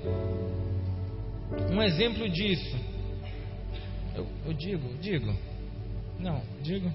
[1.71, 2.77] Um exemplo disso,
[4.13, 5.33] eu, eu digo, digo,
[6.19, 6.91] não, digo,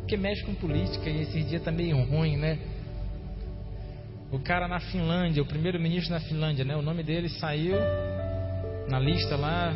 [0.00, 2.58] porque mexe com política e esse dia tá meio ruim, né?
[4.30, 6.76] O cara na Finlândia, o primeiro-ministro na Finlândia, né?
[6.76, 7.76] O nome dele saiu
[8.88, 9.74] na lista lá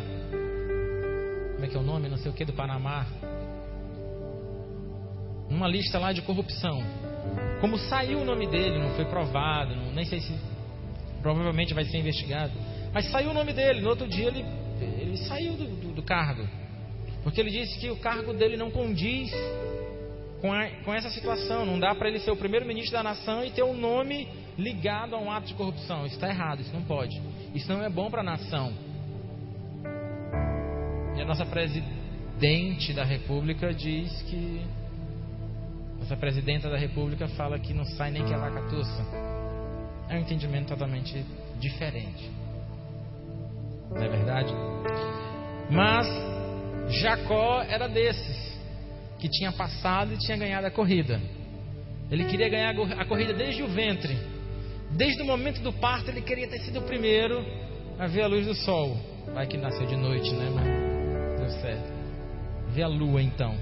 [1.57, 3.07] como é que é o nome, não sei o que, do Panamá.
[5.49, 6.83] Uma lista lá de corrupção.
[7.59, 10.31] Como saiu o nome dele, não foi provado, não, nem sei se
[11.19, 12.53] provavelmente vai ser investigado.
[12.93, 14.45] Mas saiu o nome dele, no outro dia ele,
[14.79, 16.47] ele saiu do, do, do cargo.
[17.23, 19.31] Porque ele disse que o cargo dele não condiz
[20.39, 21.65] com, a, com essa situação.
[21.65, 24.27] Não dá para ele ser o primeiro-ministro da nação e ter um nome
[24.59, 26.05] ligado a um ato de corrupção.
[26.05, 27.19] Isso está errado, isso não pode.
[27.55, 28.71] Isso não é bom para a nação.
[31.17, 34.61] E a nossa presidente da República diz que.
[35.99, 39.03] Nossa presidenta da República fala que não sai nem que a vaca tussa.
[40.09, 41.25] É um entendimento totalmente
[41.59, 42.29] diferente.
[43.89, 44.53] Não é verdade?
[45.71, 46.07] Mas
[47.01, 48.55] Jacó era desses
[49.17, 51.19] que tinha passado e tinha ganhado a corrida.
[52.11, 54.15] Ele queria ganhar a corrida desde o ventre.
[54.91, 57.43] Desde o momento do parto, ele queria ter sido o primeiro
[57.97, 58.95] a ver a luz do sol.
[59.33, 60.49] Vai que nasceu de noite, né?
[60.53, 60.86] Mas
[62.73, 63.55] Ver a lua, então.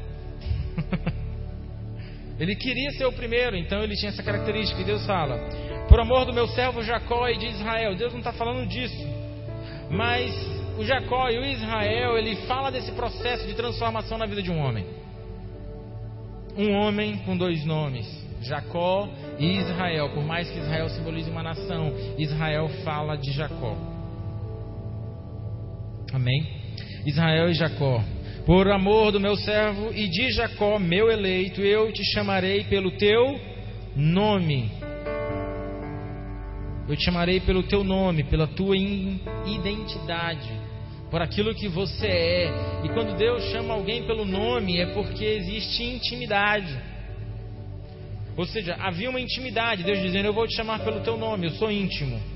[2.39, 4.82] ele queria ser o primeiro, então ele tinha essa característica.
[4.82, 5.38] E Deus fala:
[5.88, 7.95] Por amor do meu servo Jacó e de Israel.
[7.95, 9.06] Deus não está falando disso.
[9.89, 10.34] Mas
[10.78, 14.60] o Jacó e o Israel, ele fala desse processo de transformação na vida de um
[14.60, 14.86] homem.
[16.58, 18.06] Um homem com dois nomes.
[18.41, 20.10] Jacó e Israel.
[20.13, 23.76] Por mais que Israel simbolize uma nação, Israel fala de Jacó.
[26.13, 26.64] Amém?
[27.06, 28.04] Israel e Jacó.
[28.46, 33.39] Por amor do meu servo e de Jacó, meu eleito, eu te chamarei pelo teu
[33.96, 34.72] nome.
[36.88, 40.52] Eu te chamarei pelo teu nome, pela tua identidade,
[41.10, 42.52] por aquilo que você é.
[42.84, 46.78] E quando Deus chama alguém pelo nome, é porque existe intimidade.
[48.38, 51.52] Ou seja, havia uma intimidade, Deus dizendo: Eu vou te chamar pelo teu nome, eu
[51.52, 52.35] sou íntimo.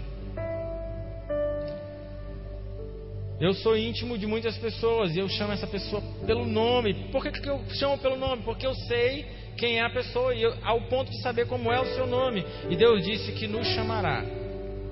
[3.39, 6.93] Eu sou íntimo de muitas pessoas e eu chamo essa pessoa pelo nome.
[7.12, 8.43] Por que, que eu chamo pelo nome?
[8.43, 9.25] Porque eu sei
[9.58, 12.43] quem é a pessoa e eu, ao ponto de saber como é o seu nome.
[12.69, 14.25] E Deus disse que nos chamará.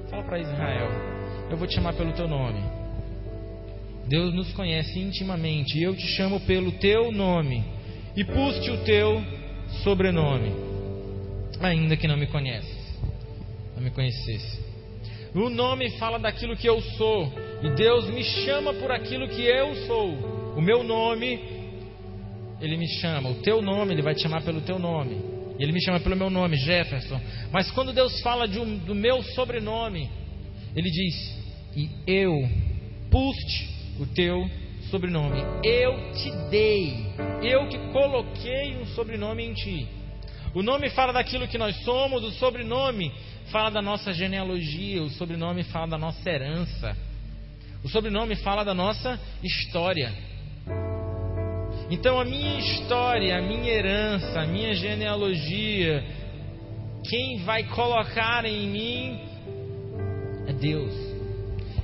[0.09, 0.87] Fala para Israel:
[1.49, 2.61] Eu vou te chamar pelo teu nome.
[4.07, 7.65] Deus nos conhece intimamente e eu te chamo pelo teu nome
[8.15, 9.21] e pus-te o teu
[9.83, 10.67] sobrenome
[11.59, 12.95] ainda que não me conheces,
[13.75, 14.66] não me conhecesse.
[15.35, 19.75] O nome fala daquilo que eu sou, e Deus me chama por aquilo que eu
[19.87, 20.09] sou.
[20.55, 21.39] O meu nome,
[22.59, 23.29] Ele me chama.
[23.29, 25.37] O teu nome, Ele vai te chamar pelo teu nome.
[25.59, 27.19] Ele me chama pelo meu nome, Jefferson.
[27.51, 30.09] Mas quando Deus fala de um, do meu sobrenome,
[30.75, 31.37] Ele diz:
[31.75, 32.33] E eu
[33.09, 34.49] pus-te o teu
[34.89, 35.43] sobrenome.
[35.63, 37.07] Eu te dei.
[37.41, 39.87] Eu que coloquei um sobrenome em ti.
[40.53, 43.11] O nome fala daquilo que nós somos, o sobrenome
[43.51, 46.95] fala da nossa genealogia, o sobrenome fala da nossa herança.
[47.83, 50.11] O sobrenome fala da nossa história.
[51.89, 56.03] Então a minha história, a minha herança, a minha genealogia,
[57.09, 59.19] quem vai colocar em mim
[60.47, 60.93] é Deus.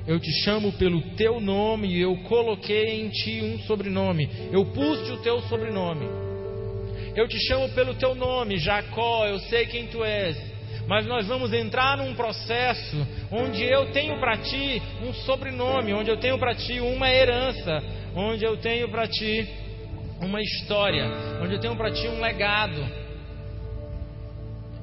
[0.05, 4.29] Eu te chamo pelo teu nome e eu coloquei em ti um sobrenome.
[4.51, 6.05] Eu pus-te o teu sobrenome.
[7.15, 10.52] Eu te chamo pelo teu nome, Jacó, eu sei quem tu és.
[10.87, 16.17] Mas nós vamos entrar num processo onde eu tenho para ti um sobrenome, onde eu
[16.17, 17.81] tenho para ti uma herança,
[18.15, 19.47] onde eu tenho para ti
[20.19, 21.05] uma história,
[21.41, 23.03] onde eu tenho para ti um legado.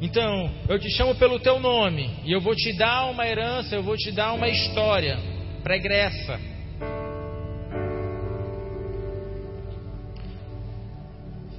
[0.01, 3.83] Então, eu te chamo pelo teu nome e eu vou te dar uma herança, eu
[3.83, 5.19] vou te dar uma história
[5.63, 6.41] pregressa.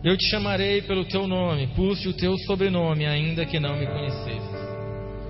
[0.04, 4.50] Eu te chamarei pelo teu nome, puse o teu sobrenome, ainda que não me conhecesses.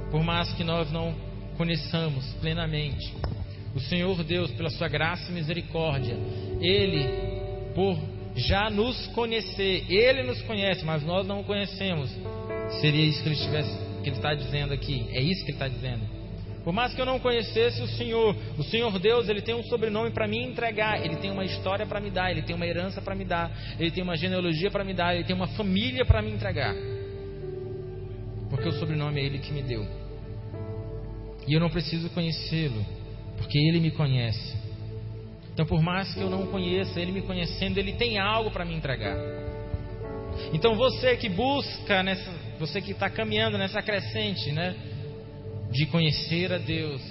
[0.10, 1.14] Por mais que nós não
[1.58, 3.14] conheçamos plenamente
[3.76, 6.16] o Senhor Deus, pela sua graça e misericórdia,
[6.62, 7.06] Ele,
[7.76, 7.98] por
[8.36, 12.10] já nos conhecer, Ele nos conhece, mas nós não o conhecemos.
[12.80, 15.06] Seria isso que ele, estivesse, que ele está dizendo aqui.
[15.12, 16.21] É isso que ele está dizendo.
[16.64, 20.12] Por mais que eu não conhecesse o Senhor, o Senhor Deus, Ele tem um sobrenome
[20.12, 23.16] para me entregar, Ele tem uma história para me dar, Ele tem uma herança para
[23.16, 26.32] me dar, Ele tem uma genealogia para me dar, Ele tem uma família para me
[26.32, 26.76] entregar.
[28.50, 29.88] Porque o sobrenome é Ele que me deu.
[31.48, 32.86] E eu não preciso conhecê-lo,
[33.38, 34.56] porque Ele me conhece.
[35.54, 38.76] Então, por mais que eu não conheça, Ele me conhecendo, Ele tem algo para me
[38.76, 39.18] entregar.
[40.54, 44.76] Então, você que busca nessa, você que está caminhando nessa crescente, né?
[45.72, 47.02] De conhecer a Deus,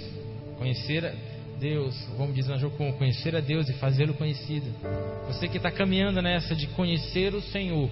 [0.57, 1.13] conhecer a
[1.59, 2.57] Deus, como diz na
[2.97, 4.65] conhecer a Deus e fazê-lo conhecido.
[5.27, 7.89] Você que está caminhando nessa de conhecer o Senhor,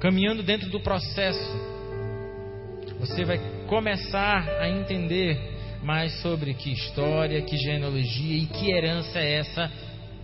[0.00, 1.74] caminhando dentro do processo,
[2.98, 5.38] você vai começar a entender
[5.82, 9.70] mais sobre que história, que genealogia e que herança é essa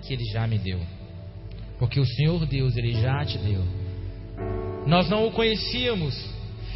[0.03, 0.81] que Ele já me deu.
[1.79, 3.63] Porque o Senhor Deus, Ele já te deu.
[4.87, 6.15] Nós não o conhecíamos,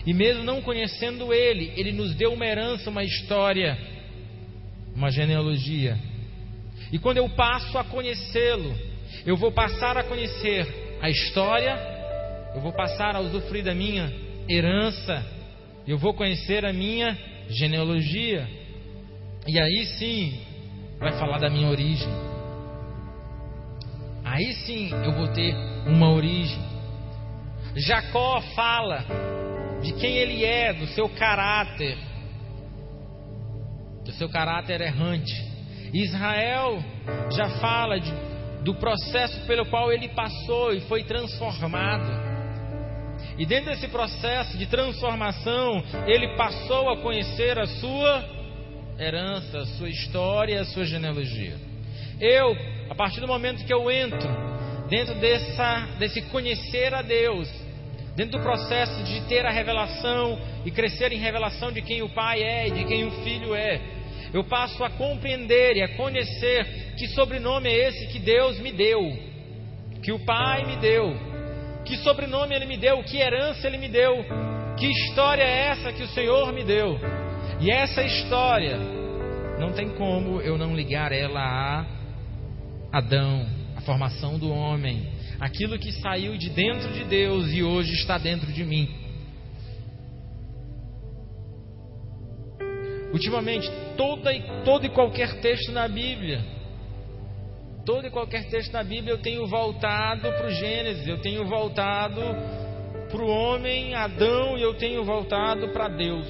[0.07, 3.79] e mesmo não conhecendo Ele, Ele nos deu uma herança, uma história,
[4.95, 5.99] uma genealogia.
[6.93, 8.75] E quando eu passo a conhecê-lo,
[9.25, 11.77] eu vou passar a conhecer a história,
[12.55, 14.13] eu vou passar a usufruir da minha
[14.49, 15.25] herança,
[15.87, 17.17] eu vou conhecer a minha
[17.49, 18.47] genealogia.
[19.47, 20.41] E aí sim,
[20.99, 22.09] vai falar da minha origem.
[24.23, 25.55] Aí sim eu vou ter
[25.87, 26.63] uma origem.
[27.77, 29.05] Jacó fala
[29.85, 31.97] de quem ele é, do seu caráter,
[34.03, 35.33] do seu caráter errante.
[35.93, 36.83] Israel
[37.31, 38.13] já fala de,
[38.65, 42.35] do processo pelo qual ele passou e foi transformado.
[43.37, 48.25] E dentro desse processo de transformação, ele passou a conhecer a sua
[48.99, 51.57] herança, a sua história, a sua genealogia.
[52.21, 52.57] Eu,
[52.89, 54.29] a partir do momento que eu entro
[54.89, 57.64] dentro dessa, desse conhecer a Deus,
[58.17, 62.43] dentro do processo de ter a revelação e crescer em revelação de quem o Pai
[62.43, 63.81] é e de quem o Filho é,
[64.33, 69.01] eu passo a compreender e a conhecer que sobrenome é esse que Deus me deu,
[70.03, 71.15] que o Pai me deu,
[71.85, 74.25] que sobrenome Ele me deu, que herança Ele me deu,
[74.77, 76.99] que história é essa que o Senhor me deu.
[77.61, 78.77] E essa história,
[79.59, 83.47] não tem como eu não ligar ela a Adão,
[83.77, 88.53] a formação do homem, aquilo que saiu de dentro de Deus e hoje está dentro
[88.53, 88.89] de mim.
[93.13, 96.45] Ultimamente, toda e, todo e qualquer texto na Bíblia,
[97.87, 102.21] todo e qualquer texto na Bíblia eu tenho voltado para o Gênesis, eu tenho voltado
[103.11, 106.27] para o homem, Adão, e eu tenho voltado para Deus.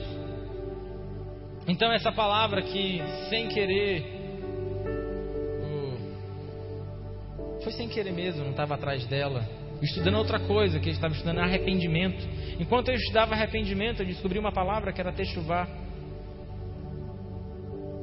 [1.66, 3.00] Então, essa palavra que,
[3.30, 4.13] sem querer,
[7.64, 9.44] foi sem querer mesmo, não estava atrás dela.
[9.82, 12.26] Estudando outra coisa, que eu estava estudando arrependimento.
[12.60, 15.66] Enquanto eu estudava arrependimento, eu descobri uma palavra que era techuvá.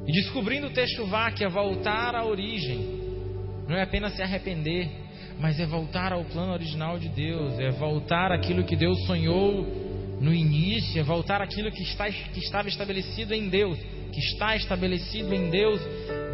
[0.06, 3.00] E descobrindo techuvá, que é voltar à origem,
[3.68, 4.90] não é apenas se arrepender,
[5.40, 9.64] mas é voltar ao plano original de Deus, é voltar aquilo que Deus sonhou
[10.20, 13.78] no início, é voltar aquilo que, está, que estava estabelecido em Deus,
[14.12, 15.80] que está estabelecido em Deus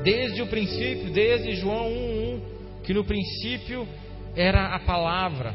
[0.03, 2.18] desde o princípio, desde João 1:1,
[2.89, 3.87] que no princípio
[4.35, 5.55] era a palavra.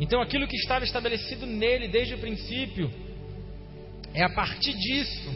[0.00, 2.90] Então aquilo que estava estabelecido nele desde o princípio
[4.14, 5.30] é a partir disso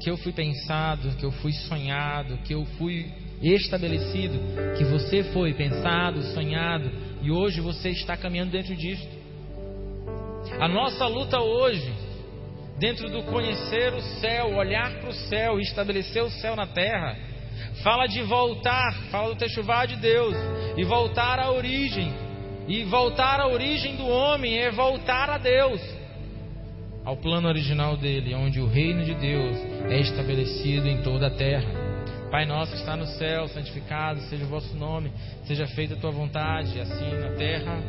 [0.00, 3.06] que eu fui pensado, que eu fui sonhado, que eu fui
[3.40, 4.36] estabelecido,
[4.76, 6.90] que você foi pensado, sonhado
[7.22, 9.08] e hoje você está caminhando dentro disso.
[10.58, 12.09] A nossa luta hoje,
[12.80, 17.16] dentro do conhecer o céu, olhar para o céu e estabelecer o céu na terra,
[17.84, 20.34] fala de voltar, fala do techuvá de Deus
[20.76, 22.12] e voltar à origem.
[22.66, 25.80] E voltar à origem do homem é voltar a Deus
[27.04, 29.56] ao plano original dele, onde o reino de Deus
[29.88, 31.68] é estabelecido em toda a terra.
[32.30, 35.10] Pai nosso que está no céu, santificado seja o vosso nome,
[35.44, 37.82] seja feita a tua vontade, assim na terra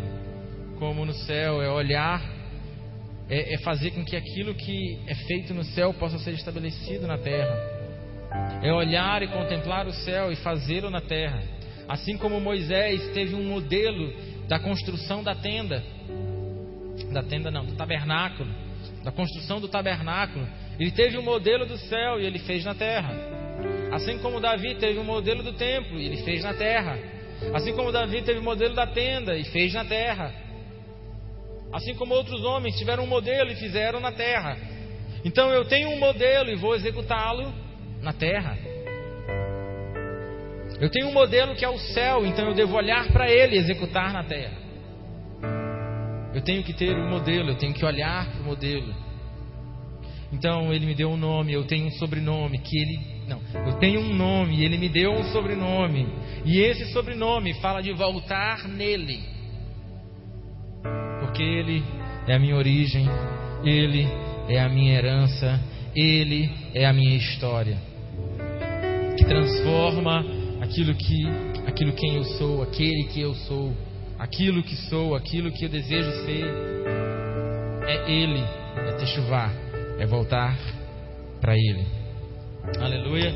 [0.80, 1.62] como no céu.
[1.62, 2.24] É olhar,
[3.32, 7.18] é, é fazer com que aquilo que é feito no céu possa ser estabelecido na
[7.18, 7.56] terra.
[8.62, 11.42] É olhar e contemplar o céu e fazê-lo na terra.
[11.88, 14.14] Assim como Moisés teve um modelo
[14.48, 15.84] da construção da tenda,
[17.12, 18.48] da tenda não, do tabernáculo
[19.04, 20.48] da construção do tabernáculo.
[20.80, 23.14] Ele teve um modelo do céu e ele fez na terra.
[23.92, 26.98] Assim como Davi teve um modelo do templo e ele fez na terra.
[27.54, 30.34] Assim como Davi teve o um modelo da tenda e fez na terra.
[31.74, 34.58] Assim como outros homens tiveram um modelo e fizeram na terra.
[35.24, 37.54] Então eu tenho um modelo e vou executá-lo
[38.02, 38.58] na terra.
[40.80, 43.60] Eu tenho um modelo que é o céu, então eu devo olhar para ele e
[43.60, 44.58] executar na terra.
[46.34, 48.94] Eu tenho que ter um modelo, eu tenho que olhar para o modelo.
[50.34, 54.02] Então ele me deu um nome, eu tenho um sobrenome que ele não, eu tenho
[54.02, 56.08] um nome ele me deu um sobrenome.
[56.46, 59.24] E esse sobrenome fala de voltar nele.
[61.32, 61.82] Porque ele
[62.28, 63.08] é a minha origem,
[63.64, 64.06] ele
[64.50, 65.62] é a minha herança,
[65.96, 67.78] ele é a minha história.
[69.18, 70.26] Que transforma
[70.60, 71.26] aquilo que
[71.66, 73.74] aquilo quem eu sou, aquele que eu sou
[74.20, 76.46] aquilo que sou, aquilo que eu desejo ser,
[77.88, 78.44] é Ele,
[78.76, 79.50] é Techuvá,
[79.98, 80.56] é voltar
[81.40, 81.88] para Ele.
[82.78, 83.34] Aleluia.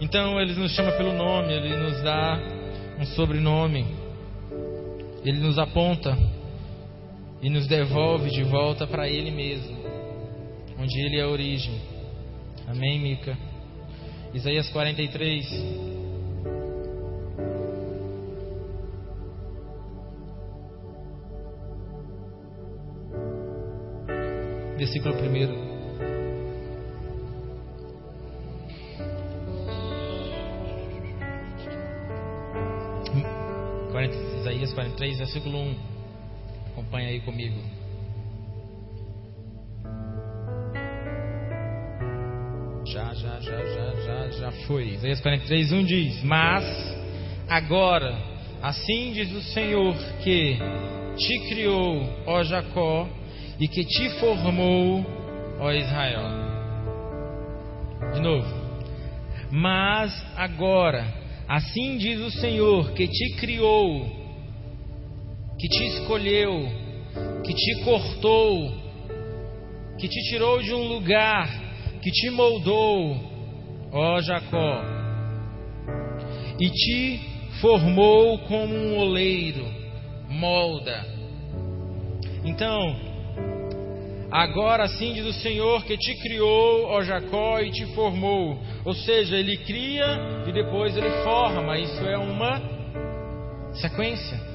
[0.00, 2.40] Então Ele nos chama pelo nome, Ele nos dá
[2.98, 3.86] um sobrenome,
[5.22, 6.18] Ele nos aponta
[7.42, 9.76] e nos devolve de volta para Ele mesmo,
[10.78, 11.74] onde Ele é a origem.
[12.68, 13.36] Amém, Mica?
[14.32, 15.92] Isaías 43.
[24.82, 25.72] versículo 1.
[34.40, 35.91] Isaías 43, versículo 1.
[36.72, 37.60] Acompanha aí comigo.
[42.86, 44.94] Já, já, já, já, já, já foi.
[44.94, 46.64] Isaías 43, 1 diz: Mas
[47.48, 48.18] agora,
[48.62, 50.58] assim diz o Senhor que
[51.16, 53.08] te criou, ó Jacó,
[53.60, 55.04] e que te formou,
[55.60, 56.22] ó Israel.
[58.14, 58.62] De novo.
[59.50, 61.06] Mas agora,
[61.46, 64.21] assim diz o Senhor que te criou,
[65.62, 66.68] que te escolheu,
[67.44, 68.68] que te cortou,
[69.96, 71.48] que te tirou de um lugar
[72.02, 73.16] que te moldou,
[73.92, 74.82] ó Jacó,
[76.58, 77.20] e te
[77.60, 79.64] formou como um oleiro,
[80.28, 81.06] molda.
[82.44, 82.96] Então,
[84.32, 88.58] agora sim diz o Senhor que te criou, ó Jacó, e te formou.
[88.84, 91.78] Ou seja, ele cria e depois ele forma.
[91.78, 92.60] Isso é uma
[93.74, 94.51] sequência.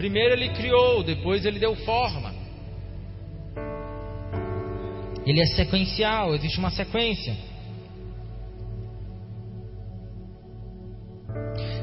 [0.00, 2.32] Primeiro ele criou, depois ele deu forma.
[5.26, 7.36] Ele é sequencial, existe uma sequência.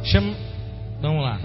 [0.03, 0.35] Chama...
[0.99, 1.39] Vamos lá.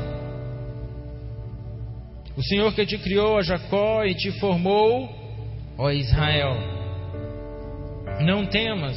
[2.39, 5.11] O Senhor que te criou, a Jacó, e te formou,
[5.77, 6.57] ó Israel.
[8.23, 8.97] Não temas,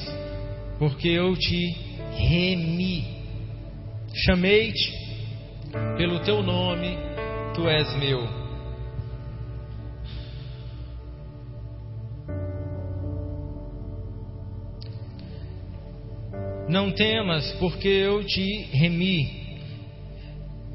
[0.80, 1.76] porque eu te
[2.14, 3.04] remi.
[4.14, 4.94] Chamei-te
[5.98, 6.98] pelo teu nome,
[7.56, 8.28] tu és meu.
[16.68, 19.46] Não temas, porque eu te remi.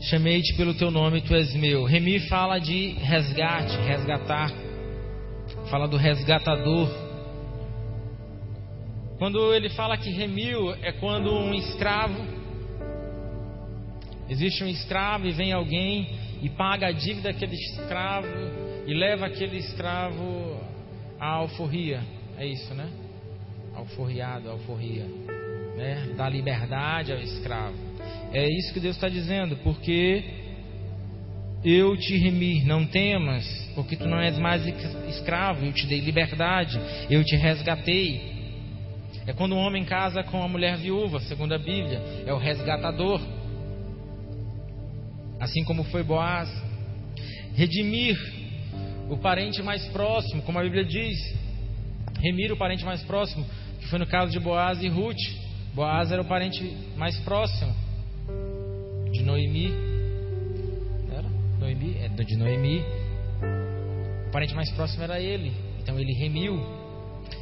[0.01, 1.85] Chamei-te pelo teu nome, tu és meu.
[1.85, 4.51] Remi fala de resgate, resgatar.
[5.69, 6.89] Fala do resgatador.
[9.19, 12.25] Quando ele fala que remiu, é quando um escravo.
[14.31, 18.29] Existe um escravo e vem alguém e paga a dívida daquele escravo
[18.87, 20.61] e leva aquele escravo
[21.19, 22.01] à alforria.
[22.37, 22.89] É isso, né?
[23.75, 25.07] Alforriado, alforria
[25.77, 27.77] né, da liberdade ao escravo.
[28.33, 30.23] É isso que Deus está dizendo, porque
[31.65, 34.65] eu te remi, não temas, porque tu não és mais
[35.09, 36.79] escravo, eu te dei liberdade,
[37.09, 38.39] eu te resgatei.
[39.27, 43.21] É quando um homem casa com uma mulher viúva, segundo a Bíblia, é o resgatador.
[45.41, 46.49] Assim como foi Boaz.
[47.55, 48.17] Redimir
[49.09, 51.17] o parente mais próximo, como a Bíblia diz.
[52.21, 53.47] Remir o parente mais próximo,
[53.81, 55.17] que foi no caso de Boaz e Ruth.
[55.75, 56.63] Boaz era o parente
[56.97, 57.75] mais próximo
[59.11, 59.73] de Noemi.
[61.11, 61.29] Era?
[61.59, 61.97] Noemi?
[61.99, 62.85] É de Noemi.
[64.29, 65.53] O parente mais próximo era ele.
[65.83, 66.61] Então ele remiu.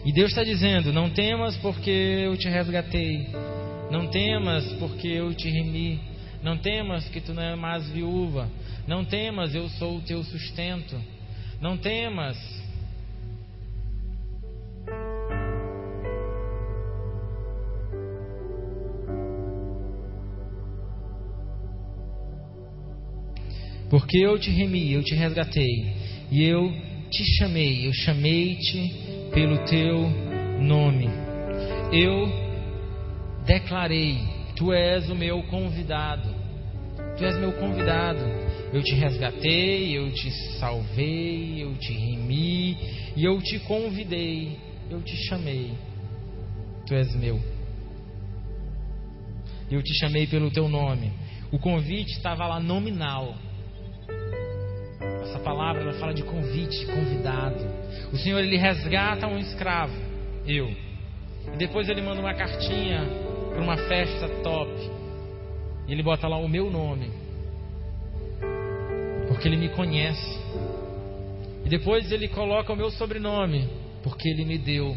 [0.05, 3.29] E Deus está dizendo: Não temas, porque eu te resgatei.
[3.91, 6.01] Não temas, porque eu te remi.
[6.43, 8.49] Não temas, que tu não é mais viúva.
[8.86, 11.01] Não temas, eu sou o teu sustento.
[11.61, 12.36] Não temas,
[23.91, 25.93] Porque eu te remi, eu te resgatei,
[26.30, 26.70] e eu
[27.11, 28.93] te chamei, eu chamei-te
[29.32, 30.11] pelo teu
[30.61, 31.09] nome.
[31.91, 32.28] Eu
[33.47, 34.18] declarei:
[34.59, 36.29] Tu és o meu convidado.
[37.17, 38.21] Tu és meu convidado.
[38.73, 42.77] Eu te resgatei, eu te salvei, eu te remi,
[43.17, 44.59] e eu te convidei,
[44.91, 45.73] eu te chamei.
[46.87, 47.41] Tu és meu.
[49.71, 51.13] Eu te chamei pelo teu nome.
[51.53, 53.35] O convite estava lá nominal
[55.29, 57.65] essa palavra ela fala de convite, convidado.
[58.13, 59.95] O Senhor ele resgata um escravo,
[60.47, 60.69] eu.
[61.53, 63.07] E depois ele manda uma cartinha
[63.59, 64.71] para uma festa top.
[65.89, 67.11] E ele bota lá o meu nome.
[69.27, 70.39] Porque ele me conhece.
[71.65, 73.69] E depois ele coloca o meu sobrenome,
[74.03, 74.97] porque ele me deu.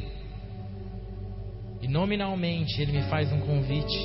[1.82, 3.98] E nominalmente ele me faz um convite.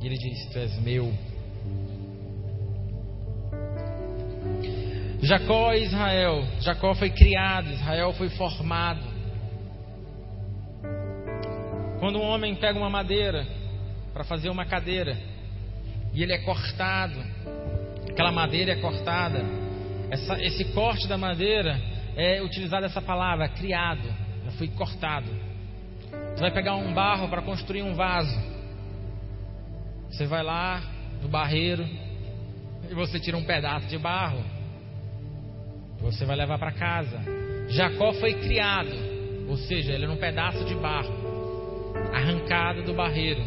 [0.00, 1.12] E ele diz: Tu és meu.
[5.20, 6.42] Jacó e Israel.
[6.60, 9.15] Jacó foi criado, Israel foi formado.
[11.98, 13.46] Quando um homem pega uma madeira
[14.12, 15.16] para fazer uma cadeira
[16.12, 17.18] e ele é cortado,
[18.08, 19.44] aquela madeira é cortada,
[20.10, 21.80] essa, esse corte da madeira
[22.16, 24.08] é utilizada essa palavra, criado,
[24.44, 25.30] já foi cortado.
[26.34, 28.38] Você vai pegar um barro para construir um vaso.
[30.10, 30.82] Você vai lá
[31.22, 31.86] no barreiro
[32.88, 34.56] e você tira um pedaço de barro
[36.00, 37.20] você vai levar para casa.
[37.68, 38.94] Jacó foi criado,
[39.48, 41.12] ou seja, ele era um pedaço de barro,
[42.12, 43.42] arrancado do barreiro.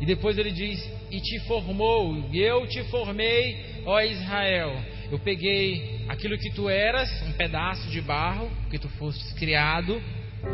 [0.00, 0.78] E depois ele diz:
[1.10, 4.72] E te formou, e eu te formei, ó Israel.
[5.10, 10.00] eu peguei aquilo que tu eras, um pedaço de barro, que tu fostes criado,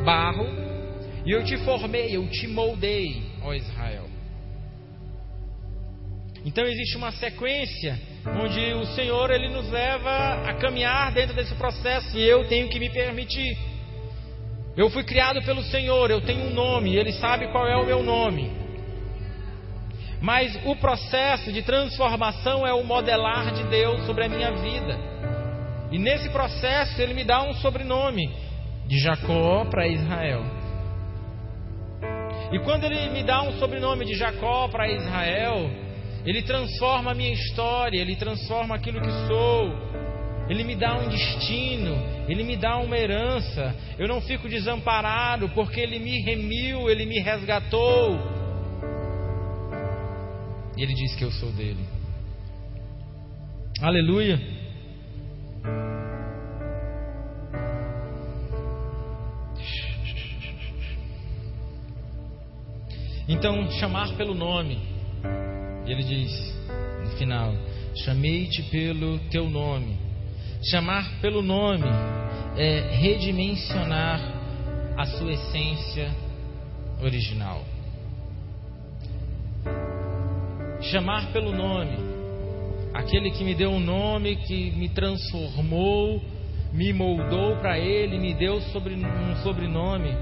[0.05, 0.47] barro,
[1.25, 4.09] e eu te formei, eu te moldei, ó Israel.
[6.45, 12.19] Então existe uma sequência onde o Senhor ele nos leva a caminhar dentro desse processo
[12.19, 13.72] e eu tenho que me permitir.
[14.77, 18.03] Eu fui criado pelo Senhor, eu tenho um nome, Ele sabe qual é o meu
[18.03, 18.51] nome.
[20.21, 24.97] Mas o processo de transformação é o modelar de Deus sobre a minha vida.
[25.91, 28.31] E nesse processo Ele me dá um sobrenome,
[28.87, 30.43] de Jacó para Israel.
[32.53, 35.71] E quando Ele me dá um sobrenome de Jacó para Israel,
[36.25, 40.02] Ele transforma a minha história, Ele transforma aquilo que sou.
[40.53, 41.97] Ele me dá um destino,
[42.29, 43.75] Ele me dá uma herança.
[43.99, 48.19] Eu não fico desamparado porque Ele me remiu, Ele me resgatou.
[50.77, 51.81] E Ele diz que eu sou dele.
[53.81, 54.39] Aleluia.
[63.27, 64.79] Então, chamar pelo nome.
[65.87, 66.55] E ele diz
[67.05, 67.55] no final:
[68.05, 70.02] Chamei-te pelo teu nome
[70.65, 71.89] Chamar pelo nome
[72.57, 74.21] é redimensionar
[74.97, 76.09] a sua essência
[77.03, 77.65] original.
[80.83, 81.97] Chamar pelo nome,
[82.95, 86.23] aquele que me deu um nome, que me transformou,
[86.73, 90.15] me moldou para ele, me deu sobre, um sobrenome,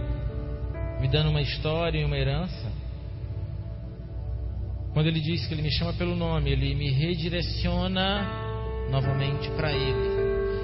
[1.02, 2.72] me dando uma história e uma herança.
[4.94, 10.19] Quando ele diz que ele me chama pelo nome, ele me redireciona novamente para ele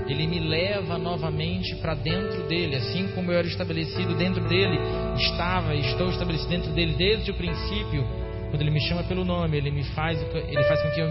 [0.09, 4.79] ele me leva novamente para dentro dele, assim como eu era estabelecido dentro dele,
[5.17, 8.05] estava e estou estabelecido dentro dele desde o princípio.
[8.51, 11.09] Quando ele me chama pelo nome, ele me faz, ele faz com que eu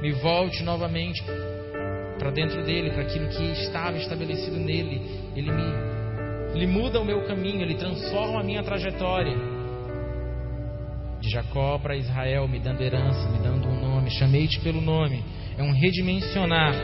[0.00, 1.22] me volte novamente
[2.18, 5.02] para dentro dele, para aquilo que estava estabelecido nele.
[5.34, 5.96] Ele me
[6.54, 9.36] ele muda o meu caminho, ele transforma a minha trajetória.
[11.20, 15.22] De Jacó para Israel, me dando herança, me dando um nome, chamei-te pelo nome.
[15.58, 16.74] É um redimensionar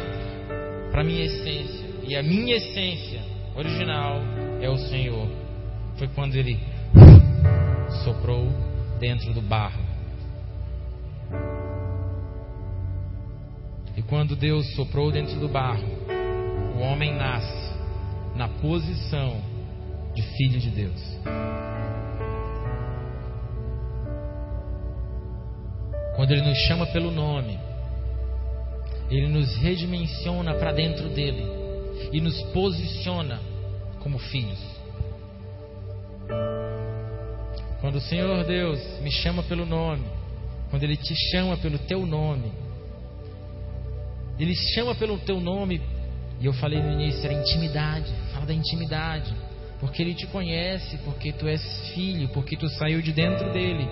[0.92, 1.86] para minha essência.
[2.06, 3.22] E a minha essência
[3.56, 4.20] original
[4.60, 5.26] é o Senhor.
[5.96, 6.60] Foi quando Ele
[8.04, 8.48] soprou
[9.00, 9.82] dentro do barro.
[13.96, 15.84] E quando Deus soprou dentro do barro,
[16.76, 17.72] o homem nasce
[18.36, 19.40] na posição
[20.14, 21.18] de filho de Deus.
[26.16, 27.58] Quando Ele nos chama pelo nome,
[29.16, 31.44] ele nos redimensiona para dentro dele
[32.12, 33.40] e nos posiciona
[34.00, 34.58] como filhos.
[37.80, 40.04] Quando o Senhor Deus me chama pelo nome,
[40.70, 42.50] quando Ele te chama pelo teu nome,
[44.38, 45.80] Ele chama pelo teu nome,
[46.40, 49.34] e eu falei no início, era intimidade, fala da intimidade,
[49.78, 53.86] porque Ele te conhece, porque tu és filho, porque tu saiu de dentro dele.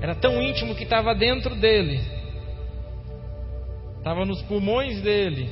[0.00, 2.00] Era tão íntimo que estava dentro dele,
[4.06, 5.50] estava nos pulmões dele,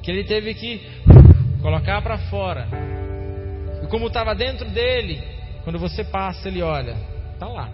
[0.00, 0.80] que ele teve que
[1.60, 2.68] colocar para fora.
[3.82, 5.20] E como estava dentro dele,
[5.64, 6.94] quando você passa, ele olha,
[7.36, 7.68] tá lá.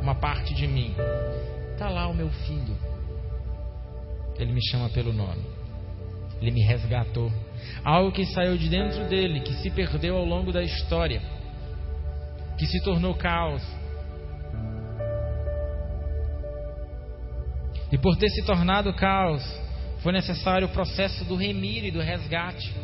[0.00, 0.94] Uma parte de mim.
[1.76, 2.76] Tá lá o meu filho.
[4.38, 5.42] Ele me chama pelo nome.
[6.40, 7.32] Ele me resgatou.
[7.82, 11.20] Algo que saiu de dentro dele, que se perdeu ao longo da história,
[12.56, 13.64] que se tornou caos,
[17.94, 19.40] E por ter se tornado caos,
[20.02, 22.74] foi necessário o processo do remir e do resgate.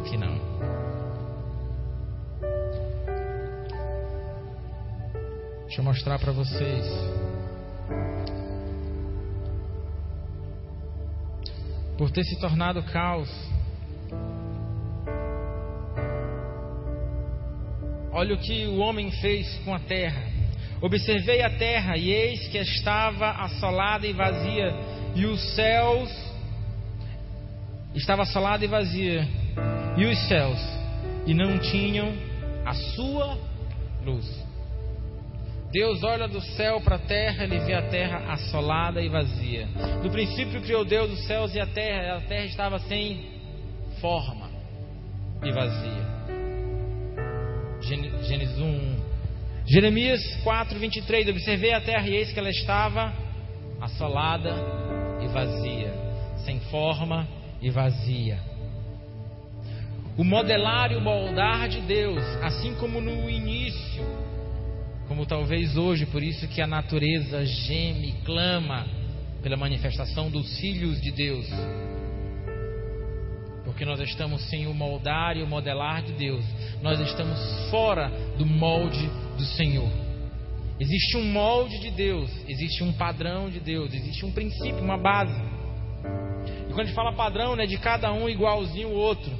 [0.00, 0.38] Aqui não.
[5.62, 6.86] Deixa eu mostrar para vocês.
[11.96, 13.49] Por ter se tornado caos,
[18.20, 20.22] Olha o que o homem fez com a terra.
[20.82, 24.74] Observei a terra, e eis que estava assolada e vazia,
[25.14, 26.10] e os céus
[27.94, 29.26] estava assolada e vazia,
[29.96, 30.58] e os céus
[31.26, 32.12] e não tinham
[32.66, 33.38] a sua
[34.04, 34.26] luz.
[35.72, 39.66] Deus olha do céu para a terra, ele vê a terra assolada e vazia.
[40.04, 43.24] No princípio criou Deus os céus e a terra, e a terra estava sem
[43.98, 44.50] forma
[45.42, 46.09] e vazia.
[47.90, 48.96] Gênesis 1.
[49.66, 51.28] Jeremias 4, 23.
[51.28, 53.12] Observei a terra e eis que ela estava
[53.80, 54.54] assolada
[55.20, 55.92] e vazia,
[56.44, 57.26] sem forma
[57.60, 58.38] e vazia.
[60.16, 64.04] o modelar e o moldar de Deus, assim como no início,
[65.08, 68.86] como talvez hoje, por isso que a natureza geme, clama
[69.42, 71.46] pela manifestação dos filhos de Deus.
[73.70, 76.44] Porque nós estamos sem o moldar e o modelar de Deus,
[76.82, 77.38] nós estamos
[77.70, 79.08] fora do molde
[79.38, 79.88] do Senhor.
[80.80, 85.40] Existe um molde de Deus, existe um padrão de Deus, existe um princípio, uma base.
[86.68, 89.30] E quando a gente fala padrão, não é de cada um igualzinho o outro,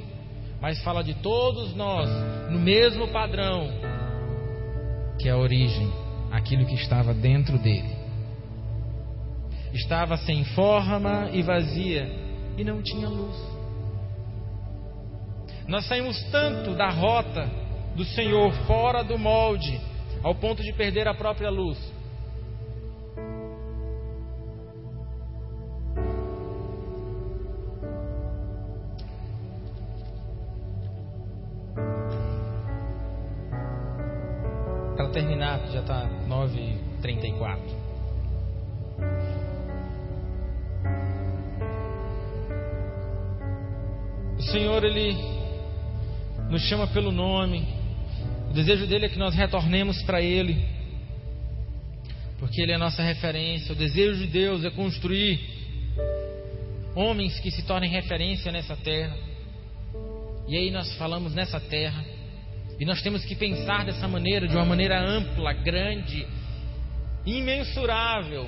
[0.61, 2.09] mas fala de todos nós
[2.49, 3.69] no mesmo padrão,
[5.19, 5.91] que é a origem,
[6.31, 7.97] aquilo que estava dentro dele.
[9.73, 12.09] Estava sem forma e vazia
[12.57, 13.60] e não tinha luz.
[15.67, 17.49] Nós saímos tanto da rota
[17.95, 19.79] do Senhor, fora do molde,
[20.23, 21.77] ao ponto de perder a própria luz.
[34.95, 37.59] Para terminar, já está 9h34.
[44.37, 45.40] O Senhor, Ele
[46.51, 47.65] nos chama pelo nome,
[48.49, 50.61] o desejo dele é que nós retornemos para Ele,
[52.37, 53.71] porque Ele é a nossa referência.
[53.71, 55.39] O desejo de Deus é construir
[56.93, 59.15] homens que se tornem referência nessa terra.
[60.45, 62.03] E aí nós falamos nessa terra,
[62.77, 66.27] e nós temos que pensar dessa maneira, de uma maneira ampla, grande,
[67.25, 68.45] imensurável.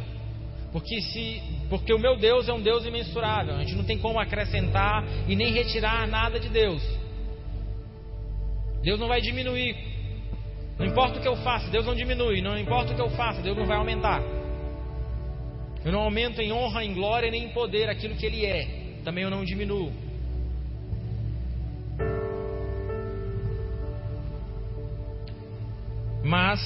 [0.74, 4.20] Porque, se, porque o meu Deus é um Deus imensurável, a gente não tem como
[4.20, 6.84] acrescentar e nem retirar nada de Deus.
[8.84, 9.94] Deus não vai diminuir
[10.78, 12.42] não importa o que eu faça, Deus não diminui.
[12.42, 14.22] Não importa o que eu faça, Deus não vai aumentar.
[15.86, 18.68] Eu não aumento em honra, em glória nem em poder aquilo que Ele é.
[19.04, 19.92] Também eu não diminuo.
[26.24, 26.60] Mas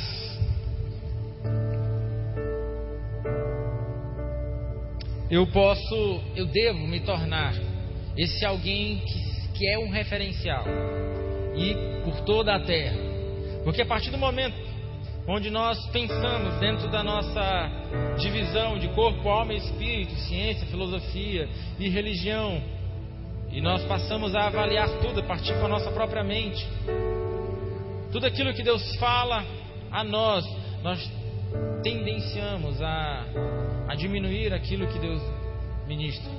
[5.29, 7.55] eu posso, eu devo me tornar
[8.15, 10.63] esse alguém que, que é um referencial
[11.57, 12.97] e por toda a terra
[13.63, 14.55] porque a partir do momento
[15.27, 17.69] onde nós pensamos dentro da nossa
[18.17, 22.61] divisão de corpo, alma e espírito, ciência, filosofia e religião,
[23.51, 26.65] e nós passamos a avaliar tudo a partir com a nossa própria mente,
[28.09, 29.43] tudo aquilo que Deus fala
[29.91, 30.45] a nós,
[30.81, 31.11] nós
[31.83, 33.25] tendenciamos a,
[33.89, 35.21] a diminuir aquilo que Deus
[35.85, 36.31] ministra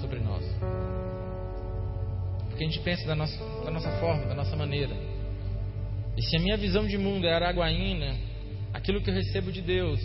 [0.00, 0.42] sobre nós.
[2.54, 4.94] Porque a gente pensa da nossa, da nossa forma, da nossa maneira.
[6.16, 8.14] E se a minha visão de mundo é Araguaína,
[8.72, 10.00] aquilo que eu recebo de Deus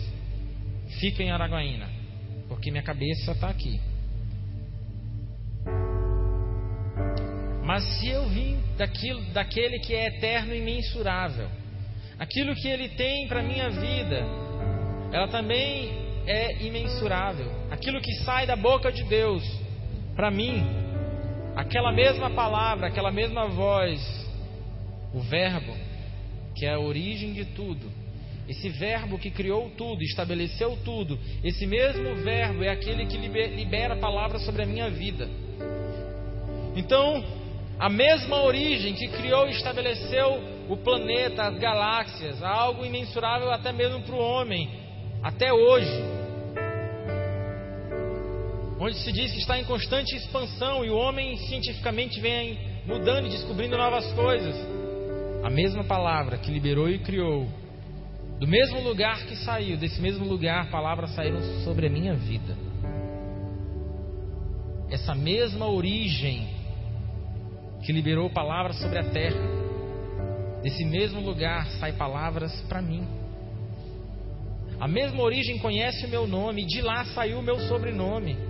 [0.98, 1.88] fica em Araguaína,
[2.48, 3.80] porque minha cabeça está aqui.
[7.62, 11.48] Mas se eu vim daquilo, daquele que é eterno e imensurável,
[12.18, 14.26] aquilo que ele tem para minha vida,
[15.12, 15.88] ela também
[16.26, 17.46] é imensurável.
[17.70, 19.44] Aquilo que sai da boca de Deus,
[20.16, 20.79] para mim,
[21.56, 24.00] aquela mesma palavra, aquela mesma voz,
[25.14, 25.74] o Verbo,
[26.54, 28.00] que é a origem de tudo.
[28.48, 33.98] Esse verbo que criou tudo, estabeleceu tudo, esse mesmo verbo é aquele que libera a
[33.98, 35.28] palavra sobre a minha vida.
[36.74, 37.24] Então,
[37.78, 44.02] a mesma origem que criou e estabeleceu o planeta, as galáxias, algo imensurável até mesmo
[44.02, 44.68] para o homem,
[45.22, 46.19] até hoje.
[48.80, 53.30] Onde se diz que está em constante expansão e o homem cientificamente vem mudando e
[53.30, 54.56] descobrindo novas coisas
[55.42, 57.48] a mesma palavra que liberou e criou,
[58.38, 62.56] do mesmo lugar que saiu, desse mesmo lugar, palavras saíram sobre a minha vida.
[64.90, 66.48] Essa mesma origem
[67.84, 69.40] que liberou palavras sobre a terra,
[70.62, 73.06] desse mesmo lugar sai palavras para mim.
[74.78, 78.49] A mesma origem conhece o meu nome, de lá saiu o meu sobrenome.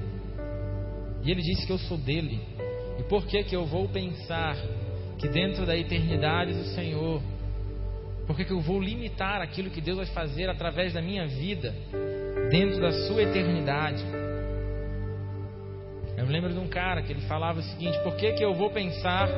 [1.22, 2.40] E ele disse que eu sou dele.
[2.98, 4.56] E por que que eu vou pensar
[5.18, 7.20] que dentro da eternidade do Senhor,
[8.26, 11.74] por que eu vou limitar aquilo que Deus vai fazer através da minha vida,
[12.50, 14.04] dentro da sua eternidade?
[16.16, 18.54] Eu me lembro de um cara que ele falava o seguinte: por que, que eu
[18.54, 19.28] vou pensar,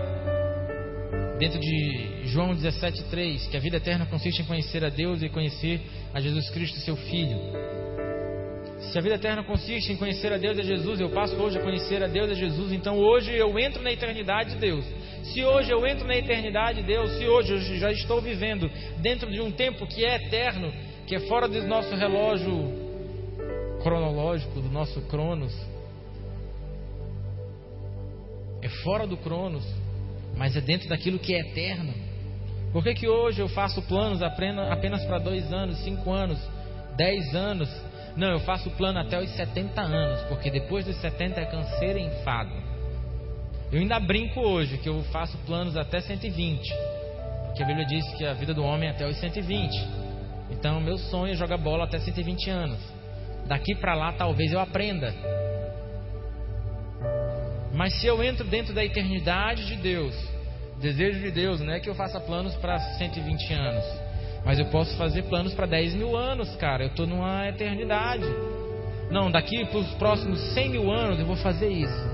[1.38, 5.80] dentro de João 17,3, que a vida eterna consiste em conhecer a Deus e conhecer
[6.12, 7.38] a Jesus Cristo, seu Filho?
[8.90, 11.58] Se a vida eterna consiste em conhecer a Deus e a Jesus, eu passo hoje
[11.58, 14.84] a conhecer a Deus e a Jesus, então hoje eu entro na eternidade de Deus.
[15.32, 18.68] Se hoje eu entro na eternidade de Deus, se hoje eu já estou vivendo
[18.98, 20.72] dentro de um tempo que é eterno,
[21.06, 22.82] que é fora do nosso relógio
[23.82, 25.54] cronológico, do nosso cronos,
[28.62, 29.64] é fora do cronos,
[30.36, 31.94] mas é dentro daquilo que é eterno.
[32.72, 36.38] Por que, que hoje eu faço planos apenas para dois anos, cinco anos,
[36.96, 37.68] dez anos?
[38.16, 42.02] Não, eu faço plano até os 70 anos, porque depois dos 70 é canseiro e
[42.02, 42.50] enfado.
[43.72, 46.74] Eu ainda brinco hoje que eu faço planos até 120,
[47.46, 49.72] porque a Bíblia diz que a vida do homem é até os 120.
[50.50, 52.78] Então, meu sonho é jogar bola até 120 anos.
[53.46, 55.14] Daqui para lá, talvez eu aprenda.
[57.72, 60.14] Mas se eu entro dentro da eternidade de Deus,
[60.78, 63.84] desejo de Deus não é que eu faça planos para 120 anos,
[64.44, 66.84] mas eu posso fazer planos para 10 mil anos, cara.
[66.84, 68.26] Eu estou numa eternidade.
[69.10, 72.12] Não, daqui para os próximos 100 mil anos eu vou fazer isso.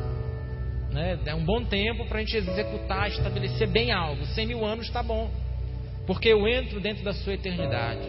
[0.92, 1.18] Né?
[1.26, 4.24] É um bom tempo para a gente executar, estabelecer bem algo.
[4.26, 5.30] 100 mil anos está bom,
[6.06, 8.08] porque eu entro dentro da sua eternidade.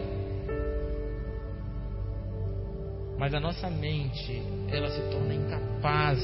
[3.18, 4.42] Mas a nossa mente,
[4.72, 6.18] ela se torna incapaz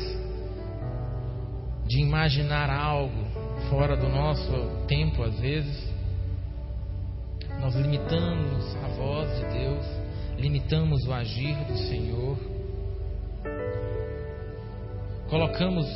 [1.86, 3.24] de imaginar algo
[3.68, 5.85] fora do nosso tempo, às vezes.
[7.60, 9.86] Nós limitamos a voz de Deus,
[10.38, 12.38] limitamos o agir do Senhor,
[15.28, 15.86] colocamos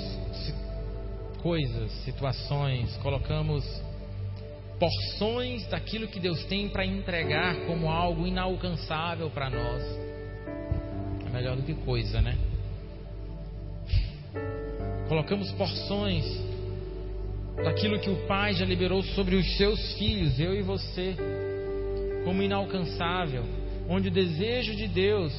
[1.42, 3.64] coisas, situações, colocamos
[4.78, 9.82] porções daquilo que Deus tem para entregar como algo inalcançável para nós.
[11.26, 12.36] É melhor do que coisa, né?
[15.10, 16.24] colocamos porções
[17.64, 21.16] daquilo que o Pai já liberou sobre os seus filhos, eu e você,
[22.24, 23.44] como inalcançável,
[23.88, 25.32] onde o desejo de Deus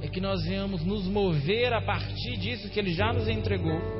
[0.00, 3.98] é que nós venhamos nos mover a partir disso que Ele já nos entregou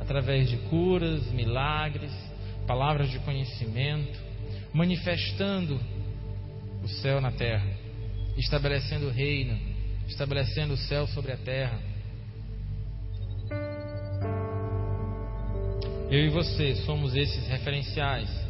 [0.00, 2.12] através de curas, milagres,
[2.66, 4.20] palavras de conhecimento,
[4.74, 5.80] manifestando
[6.82, 7.66] o céu na terra,
[8.36, 9.58] estabelecendo o reino,
[10.06, 11.78] estabelecendo o céu sobre a terra.
[16.10, 18.41] Eu e você somos esses referenciais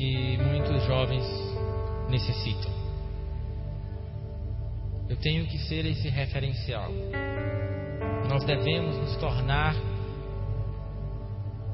[0.00, 1.26] que muitos jovens
[2.08, 2.72] necessitam.
[5.10, 6.90] Eu tenho que ser esse referencial.
[8.26, 9.76] Nós devemos nos tornar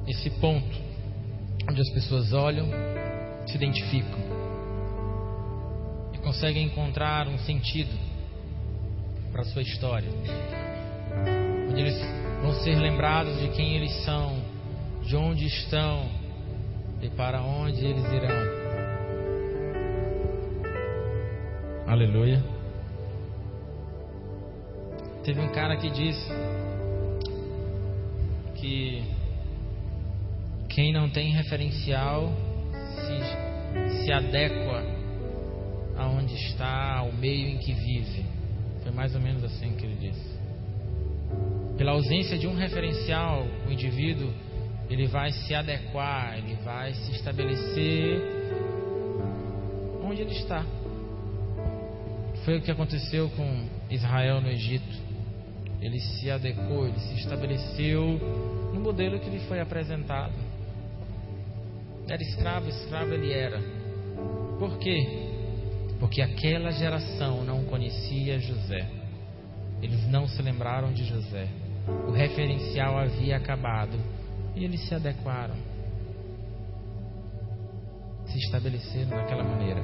[0.09, 0.77] esse ponto
[1.71, 2.67] onde as pessoas olham,
[3.47, 4.19] se identificam
[6.13, 7.97] e conseguem encontrar um sentido
[9.31, 10.11] para a sua história.
[11.71, 11.97] Onde eles
[12.43, 14.43] vão ser lembrados de quem eles são,
[15.05, 16.26] de onde estão
[17.01, 18.67] e para onde eles irão.
[21.87, 22.43] Aleluia.
[25.23, 26.31] Teve um cara que disse
[28.55, 29.03] que
[30.69, 32.33] quem não tem referencial
[32.95, 34.85] se, se adequa
[35.97, 38.25] aonde está, ao meio em que vive.
[38.83, 40.37] Foi mais ou menos assim que ele disse.
[41.77, 44.33] Pela ausência de um referencial, o indivíduo
[44.89, 48.21] ele vai se adequar, ele vai se estabelecer
[50.03, 50.65] onde ele está.
[52.45, 55.07] Foi o que aconteceu com Israel no Egito.
[55.81, 58.19] Ele se adequou, ele se estabeleceu
[58.73, 60.35] no modelo que lhe foi apresentado.
[62.09, 63.61] Era escravo, escravo ele era.
[64.59, 65.29] Por quê?
[65.99, 68.89] Porque aquela geração não conhecia José.
[69.83, 71.49] Eles não se lembraram de José
[72.07, 73.97] o referencial havia acabado
[74.57, 75.55] e eles se adequaram,
[78.27, 79.81] se estabeleceram daquela maneira.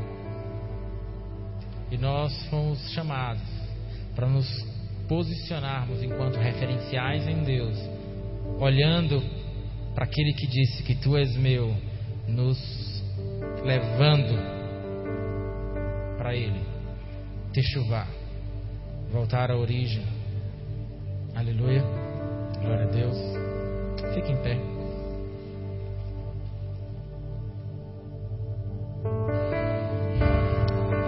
[1.91, 3.43] E nós fomos chamados
[4.17, 4.49] para nos
[5.07, 7.79] posicionarmos enquanto referenciais em Deus,
[8.59, 9.23] olhando
[9.95, 11.77] para aquele que disse que tu és meu,
[12.27, 12.59] nos
[13.63, 14.35] levando
[16.17, 16.61] para Ele,
[17.63, 18.09] chuvar,
[19.13, 20.03] voltar à origem
[21.35, 21.83] Aleluia.
[22.61, 23.42] Glória a Deus.
[24.15, 24.59] Fique em pé.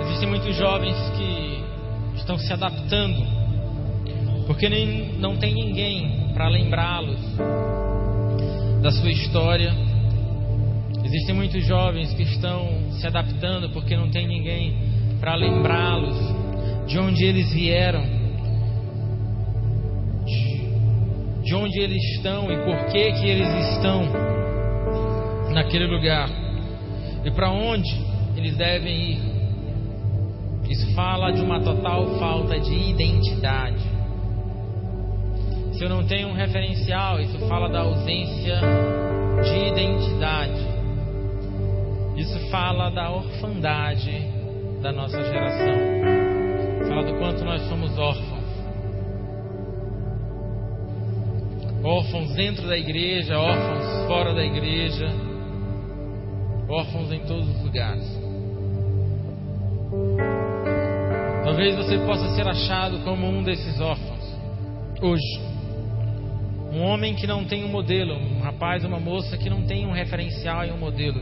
[0.03, 1.64] Existem muitos jovens que
[2.16, 3.26] estão se adaptando,
[4.47, 7.20] porque nem, não tem ninguém para lembrá-los
[8.82, 9.74] da sua história.
[11.05, 14.76] Existem muitos jovens que estão se adaptando porque não tem ninguém
[15.20, 16.16] para lembrá-los
[16.87, 18.24] de onde eles vieram
[21.45, 24.03] de onde eles estão e por que que eles estão
[25.53, 26.29] naquele lugar
[27.25, 27.91] e para onde
[28.37, 29.35] eles devem ir.
[30.71, 33.85] Isso fala de uma total falta de identidade.
[35.73, 38.61] Se eu não tenho um referencial, isso fala da ausência
[39.43, 40.75] de identidade.
[42.17, 44.27] Isso fala da orfandade
[44.81, 45.75] da nossa geração.
[46.89, 48.34] Fala do quanto nós somos órfãos.
[51.85, 55.07] Órfãos dentro da igreja, órfãos fora da igreja,
[56.66, 58.24] órfãos em todos os lugares.
[61.45, 64.24] Talvez você possa ser achado como um desses órfãos
[65.03, 65.55] hoje.
[66.72, 69.93] Um homem que não tem um modelo, um rapaz, uma moça que não tem um
[69.93, 71.20] referencial e um modelo.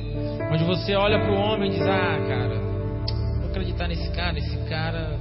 [0.50, 2.58] Onde você olha para o homem e diz: Ah, cara,
[3.40, 5.18] vou acreditar nesse cara, esse cara,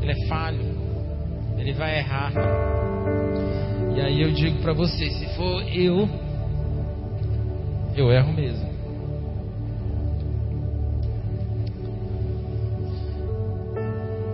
[0.00, 0.64] ele é falho,
[1.58, 2.95] ele vai errar.
[3.96, 6.06] E aí eu digo para você: se for eu,
[7.96, 8.66] eu erro mesmo.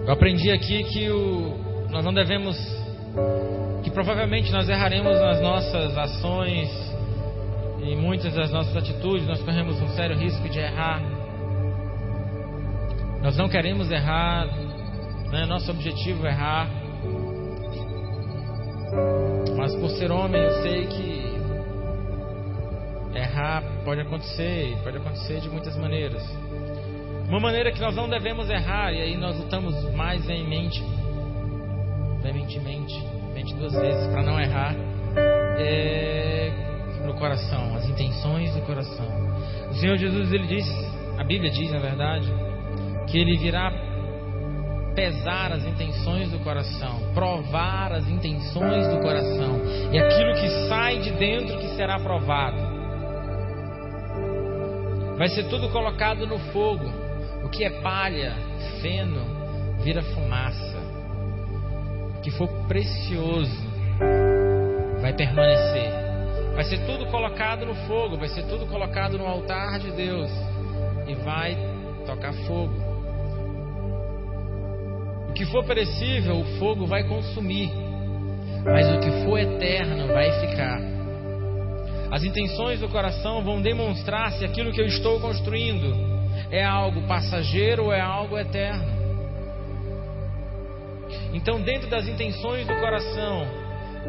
[0.05, 1.57] Eu aprendi aqui que o,
[1.91, 2.59] nós não devemos,
[3.85, 6.69] que provavelmente nós erraremos nas nossas ações
[7.85, 11.01] e muitas das nossas atitudes, nós corremos um sério risco de errar.
[13.23, 14.47] Nós não queremos errar,
[15.31, 15.47] né?
[15.47, 16.82] nosso objetivo é errar.
[19.57, 21.33] Mas por ser homem, eu sei que
[23.15, 26.23] errar pode acontecer, pode acontecer de muitas maneiras.
[27.29, 30.83] Uma maneira que nós não devemos errar, e aí nós lutamos mais veemente,
[32.23, 32.95] veementemente,
[33.33, 34.75] mente duas vezes, para não errar,
[35.59, 36.33] é
[37.05, 39.07] no coração, as intenções do coração.
[39.71, 40.67] O Senhor Jesus, ele diz,
[41.19, 42.33] a Bíblia diz, na verdade,
[43.09, 43.71] que ele virá
[44.95, 49.61] pesar as intenções do coração, provar as intenções do coração,
[49.93, 52.73] e aquilo que sai de dentro que será provado.
[55.17, 57.03] Vai ser tudo colocado no fogo
[57.53, 58.35] que é palha,
[58.81, 60.79] feno, vira fumaça.
[62.17, 63.63] O que for precioso
[65.01, 65.93] vai permanecer.
[66.55, 70.31] Vai ser tudo colocado no fogo, vai ser tudo colocado no altar de Deus
[71.07, 71.57] e vai
[72.07, 72.92] tocar fogo.
[75.33, 77.71] O que for perecível, o fogo vai consumir,
[78.67, 80.79] mas o que for eterno vai ficar.
[82.11, 85.97] As intenções do coração vão demonstrar se aquilo que eu estou construindo
[86.51, 88.85] é algo passageiro ou é algo eterno.
[91.33, 93.47] Então, dentro das intenções do coração,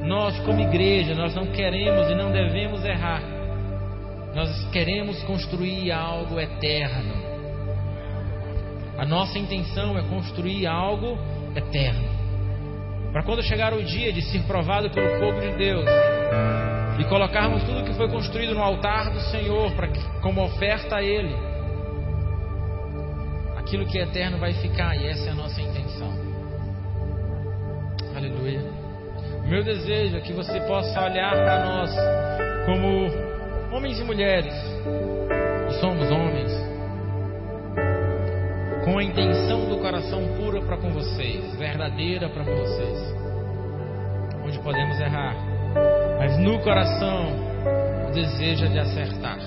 [0.03, 3.24] nós, como igreja, nós não queremos e não devemos errar.
[4.36, 7.22] Nós queremos construir algo eterno.
[9.03, 11.19] A nossa intenção é construir algo
[11.53, 12.07] eterno.
[13.11, 15.85] Para quando chegar o dia de ser provado pelo fogo de Deus
[16.97, 19.89] e colocarmos tudo que foi construído no altar do Senhor para
[20.21, 21.35] como oferta a Ele
[23.73, 26.13] aquilo que é eterno vai ficar, e essa é a nossa intenção.
[28.15, 28.61] Aleluia.
[29.47, 31.91] Meu desejo é que você possa olhar para nós
[32.65, 34.53] como homens e mulheres,
[35.81, 36.62] somos homens,
[38.84, 43.15] com a intenção do coração pura para com vocês, verdadeira para com vocês,
[44.45, 45.36] onde podemos errar,
[46.19, 47.31] mas no coração
[48.09, 49.39] o desejo de acertar.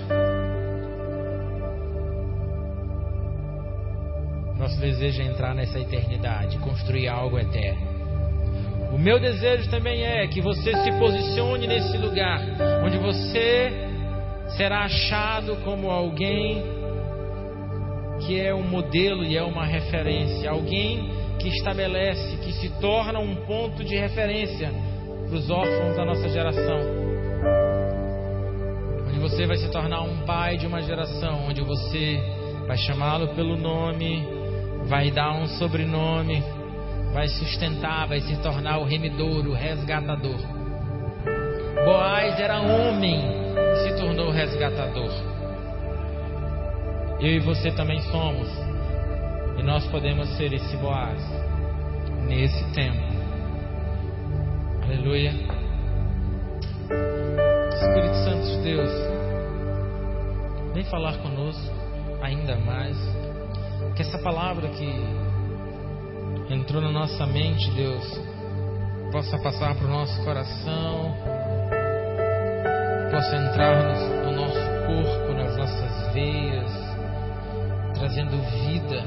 [4.59, 7.95] Nosso desejo é entrar nessa eternidade, construir algo eterno.
[8.93, 12.41] O meu desejo também é que você se posicione nesse lugar,
[12.83, 13.71] onde você
[14.57, 16.76] será achado como alguém
[18.21, 23.35] que é um modelo e é uma referência, alguém que estabelece, que se torna um
[23.47, 24.71] ponto de referência
[25.27, 26.81] para os órfãos da nossa geração.
[29.09, 32.21] Onde você vai se tornar um pai de uma geração, onde você
[32.67, 34.27] vai chamá-lo pelo nome,
[34.87, 36.43] vai dar um sobrenome,
[37.13, 40.39] vai sustentar, vai se tornar o remidor, o resgatador.
[41.85, 43.21] Boaz era homem
[43.85, 45.36] se tornou resgatador.
[47.21, 48.49] Eu e você também somos.
[49.59, 51.21] E nós podemos ser esse Boaz
[52.27, 53.07] nesse tempo.
[54.83, 55.33] Aleluia.
[57.73, 58.91] Espírito Santo de Deus,
[60.75, 61.75] vem falar conosco
[62.21, 62.97] ainda mais.
[63.95, 64.87] Que essa palavra que
[66.53, 68.21] entrou na nossa mente, Deus,
[69.11, 71.15] possa passar para o nosso coração,
[73.11, 76.86] possa entrar no, no nosso corpo, nas nossas veias,
[78.07, 78.39] trazendo
[78.69, 79.03] vida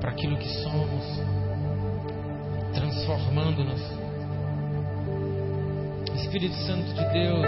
[0.00, 1.22] para aquilo que somos,
[2.74, 3.80] transformando-nos.
[6.16, 7.46] Espírito Santo de Deus,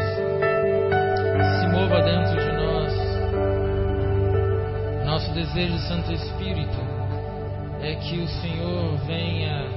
[1.59, 2.93] se mova dentro de nós
[5.05, 6.79] nosso desejo, Santo Espírito,
[7.81, 9.69] é que o Senhor venha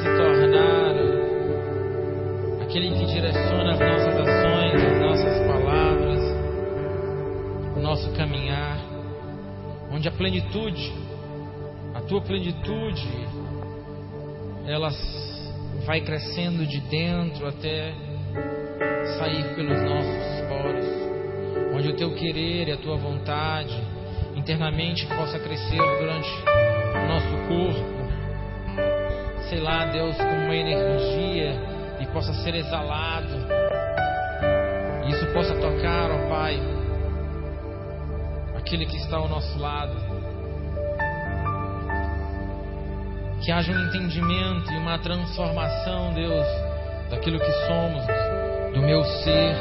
[0.00, 0.94] se tornar
[2.62, 4.03] aquele que direciona as nossas
[7.94, 8.76] nosso caminhar,
[9.88, 10.92] onde a plenitude,
[11.94, 13.08] a tua plenitude,
[14.66, 14.90] ela
[15.86, 17.94] vai crescendo de dentro até
[19.16, 23.80] sair pelos nossos poros, onde o teu querer e a tua vontade
[24.34, 26.28] internamente possa crescer durante
[26.96, 27.94] o nosso corpo,
[29.48, 31.52] sei lá, Deus, como uma energia
[32.00, 33.33] e possa ser exalado,
[38.74, 39.94] aquele que está ao nosso lado.
[43.44, 46.46] Que haja um entendimento e uma transformação, Deus,
[47.08, 48.04] daquilo que somos,
[48.74, 49.54] do meu ser,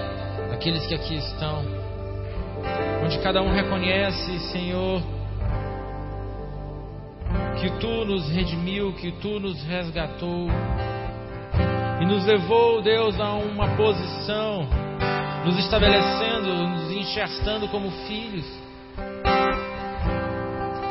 [0.49, 1.63] daqueles que aqui estão.
[3.03, 5.03] Onde cada um reconhece, Senhor,
[7.59, 10.47] que tu nos redimiu, que tu nos resgatou
[12.01, 14.67] e nos levou, Deus, a uma posição,
[15.45, 18.63] nos estabelecendo, nos enxertando como filhos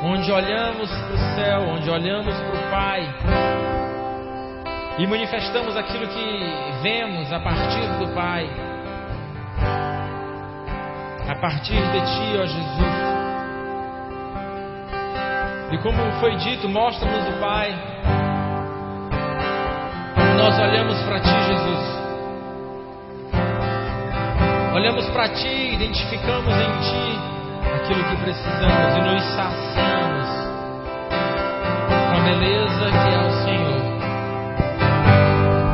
[0.02, 3.14] onde olhamos para o céu, onde olhamos para o Pai
[4.98, 8.50] e manifestamos aquilo que vemos a partir do Pai,
[11.28, 13.12] a partir de Ti, ó Jesus.
[15.70, 17.72] E como foi dito, mostra-nos o Pai.
[20.36, 22.02] Nós olhamos para Ti, Jesus.
[24.74, 27.31] Olhamos para Ti, identificamos em Ti
[27.82, 30.28] aquilo que precisamos e nos saciamos
[32.10, 33.82] com a beleza que é o Senhor.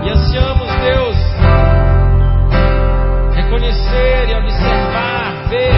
[0.04, 1.16] E ansiamos, Deus,
[3.34, 5.74] reconhecer e observar, ver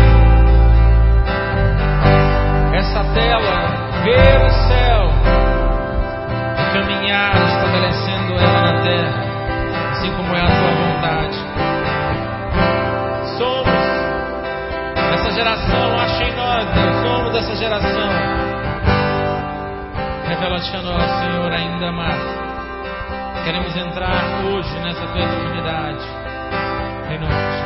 [2.74, 5.10] essa tela, ver o céu
[6.58, 9.24] e caminhar estabelecendo ela na terra,
[9.90, 11.49] assim como é a tua vontade.
[15.30, 16.72] nossa geração, acha em nós, né?
[16.74, 18.10] Deus, somos dessa geração.
[20.26, 22.20] Revela-te a nós, Senhor, ainda mais.
[23.44, 26.04] Queremos entrar hoje nessa tua intimidade.
[27.10, 27.60] Em nome de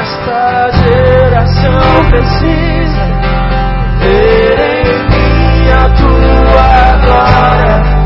[0.00, 3.04] Esta geração precisa
[4.00, 7.97] ver em mim a tua glória.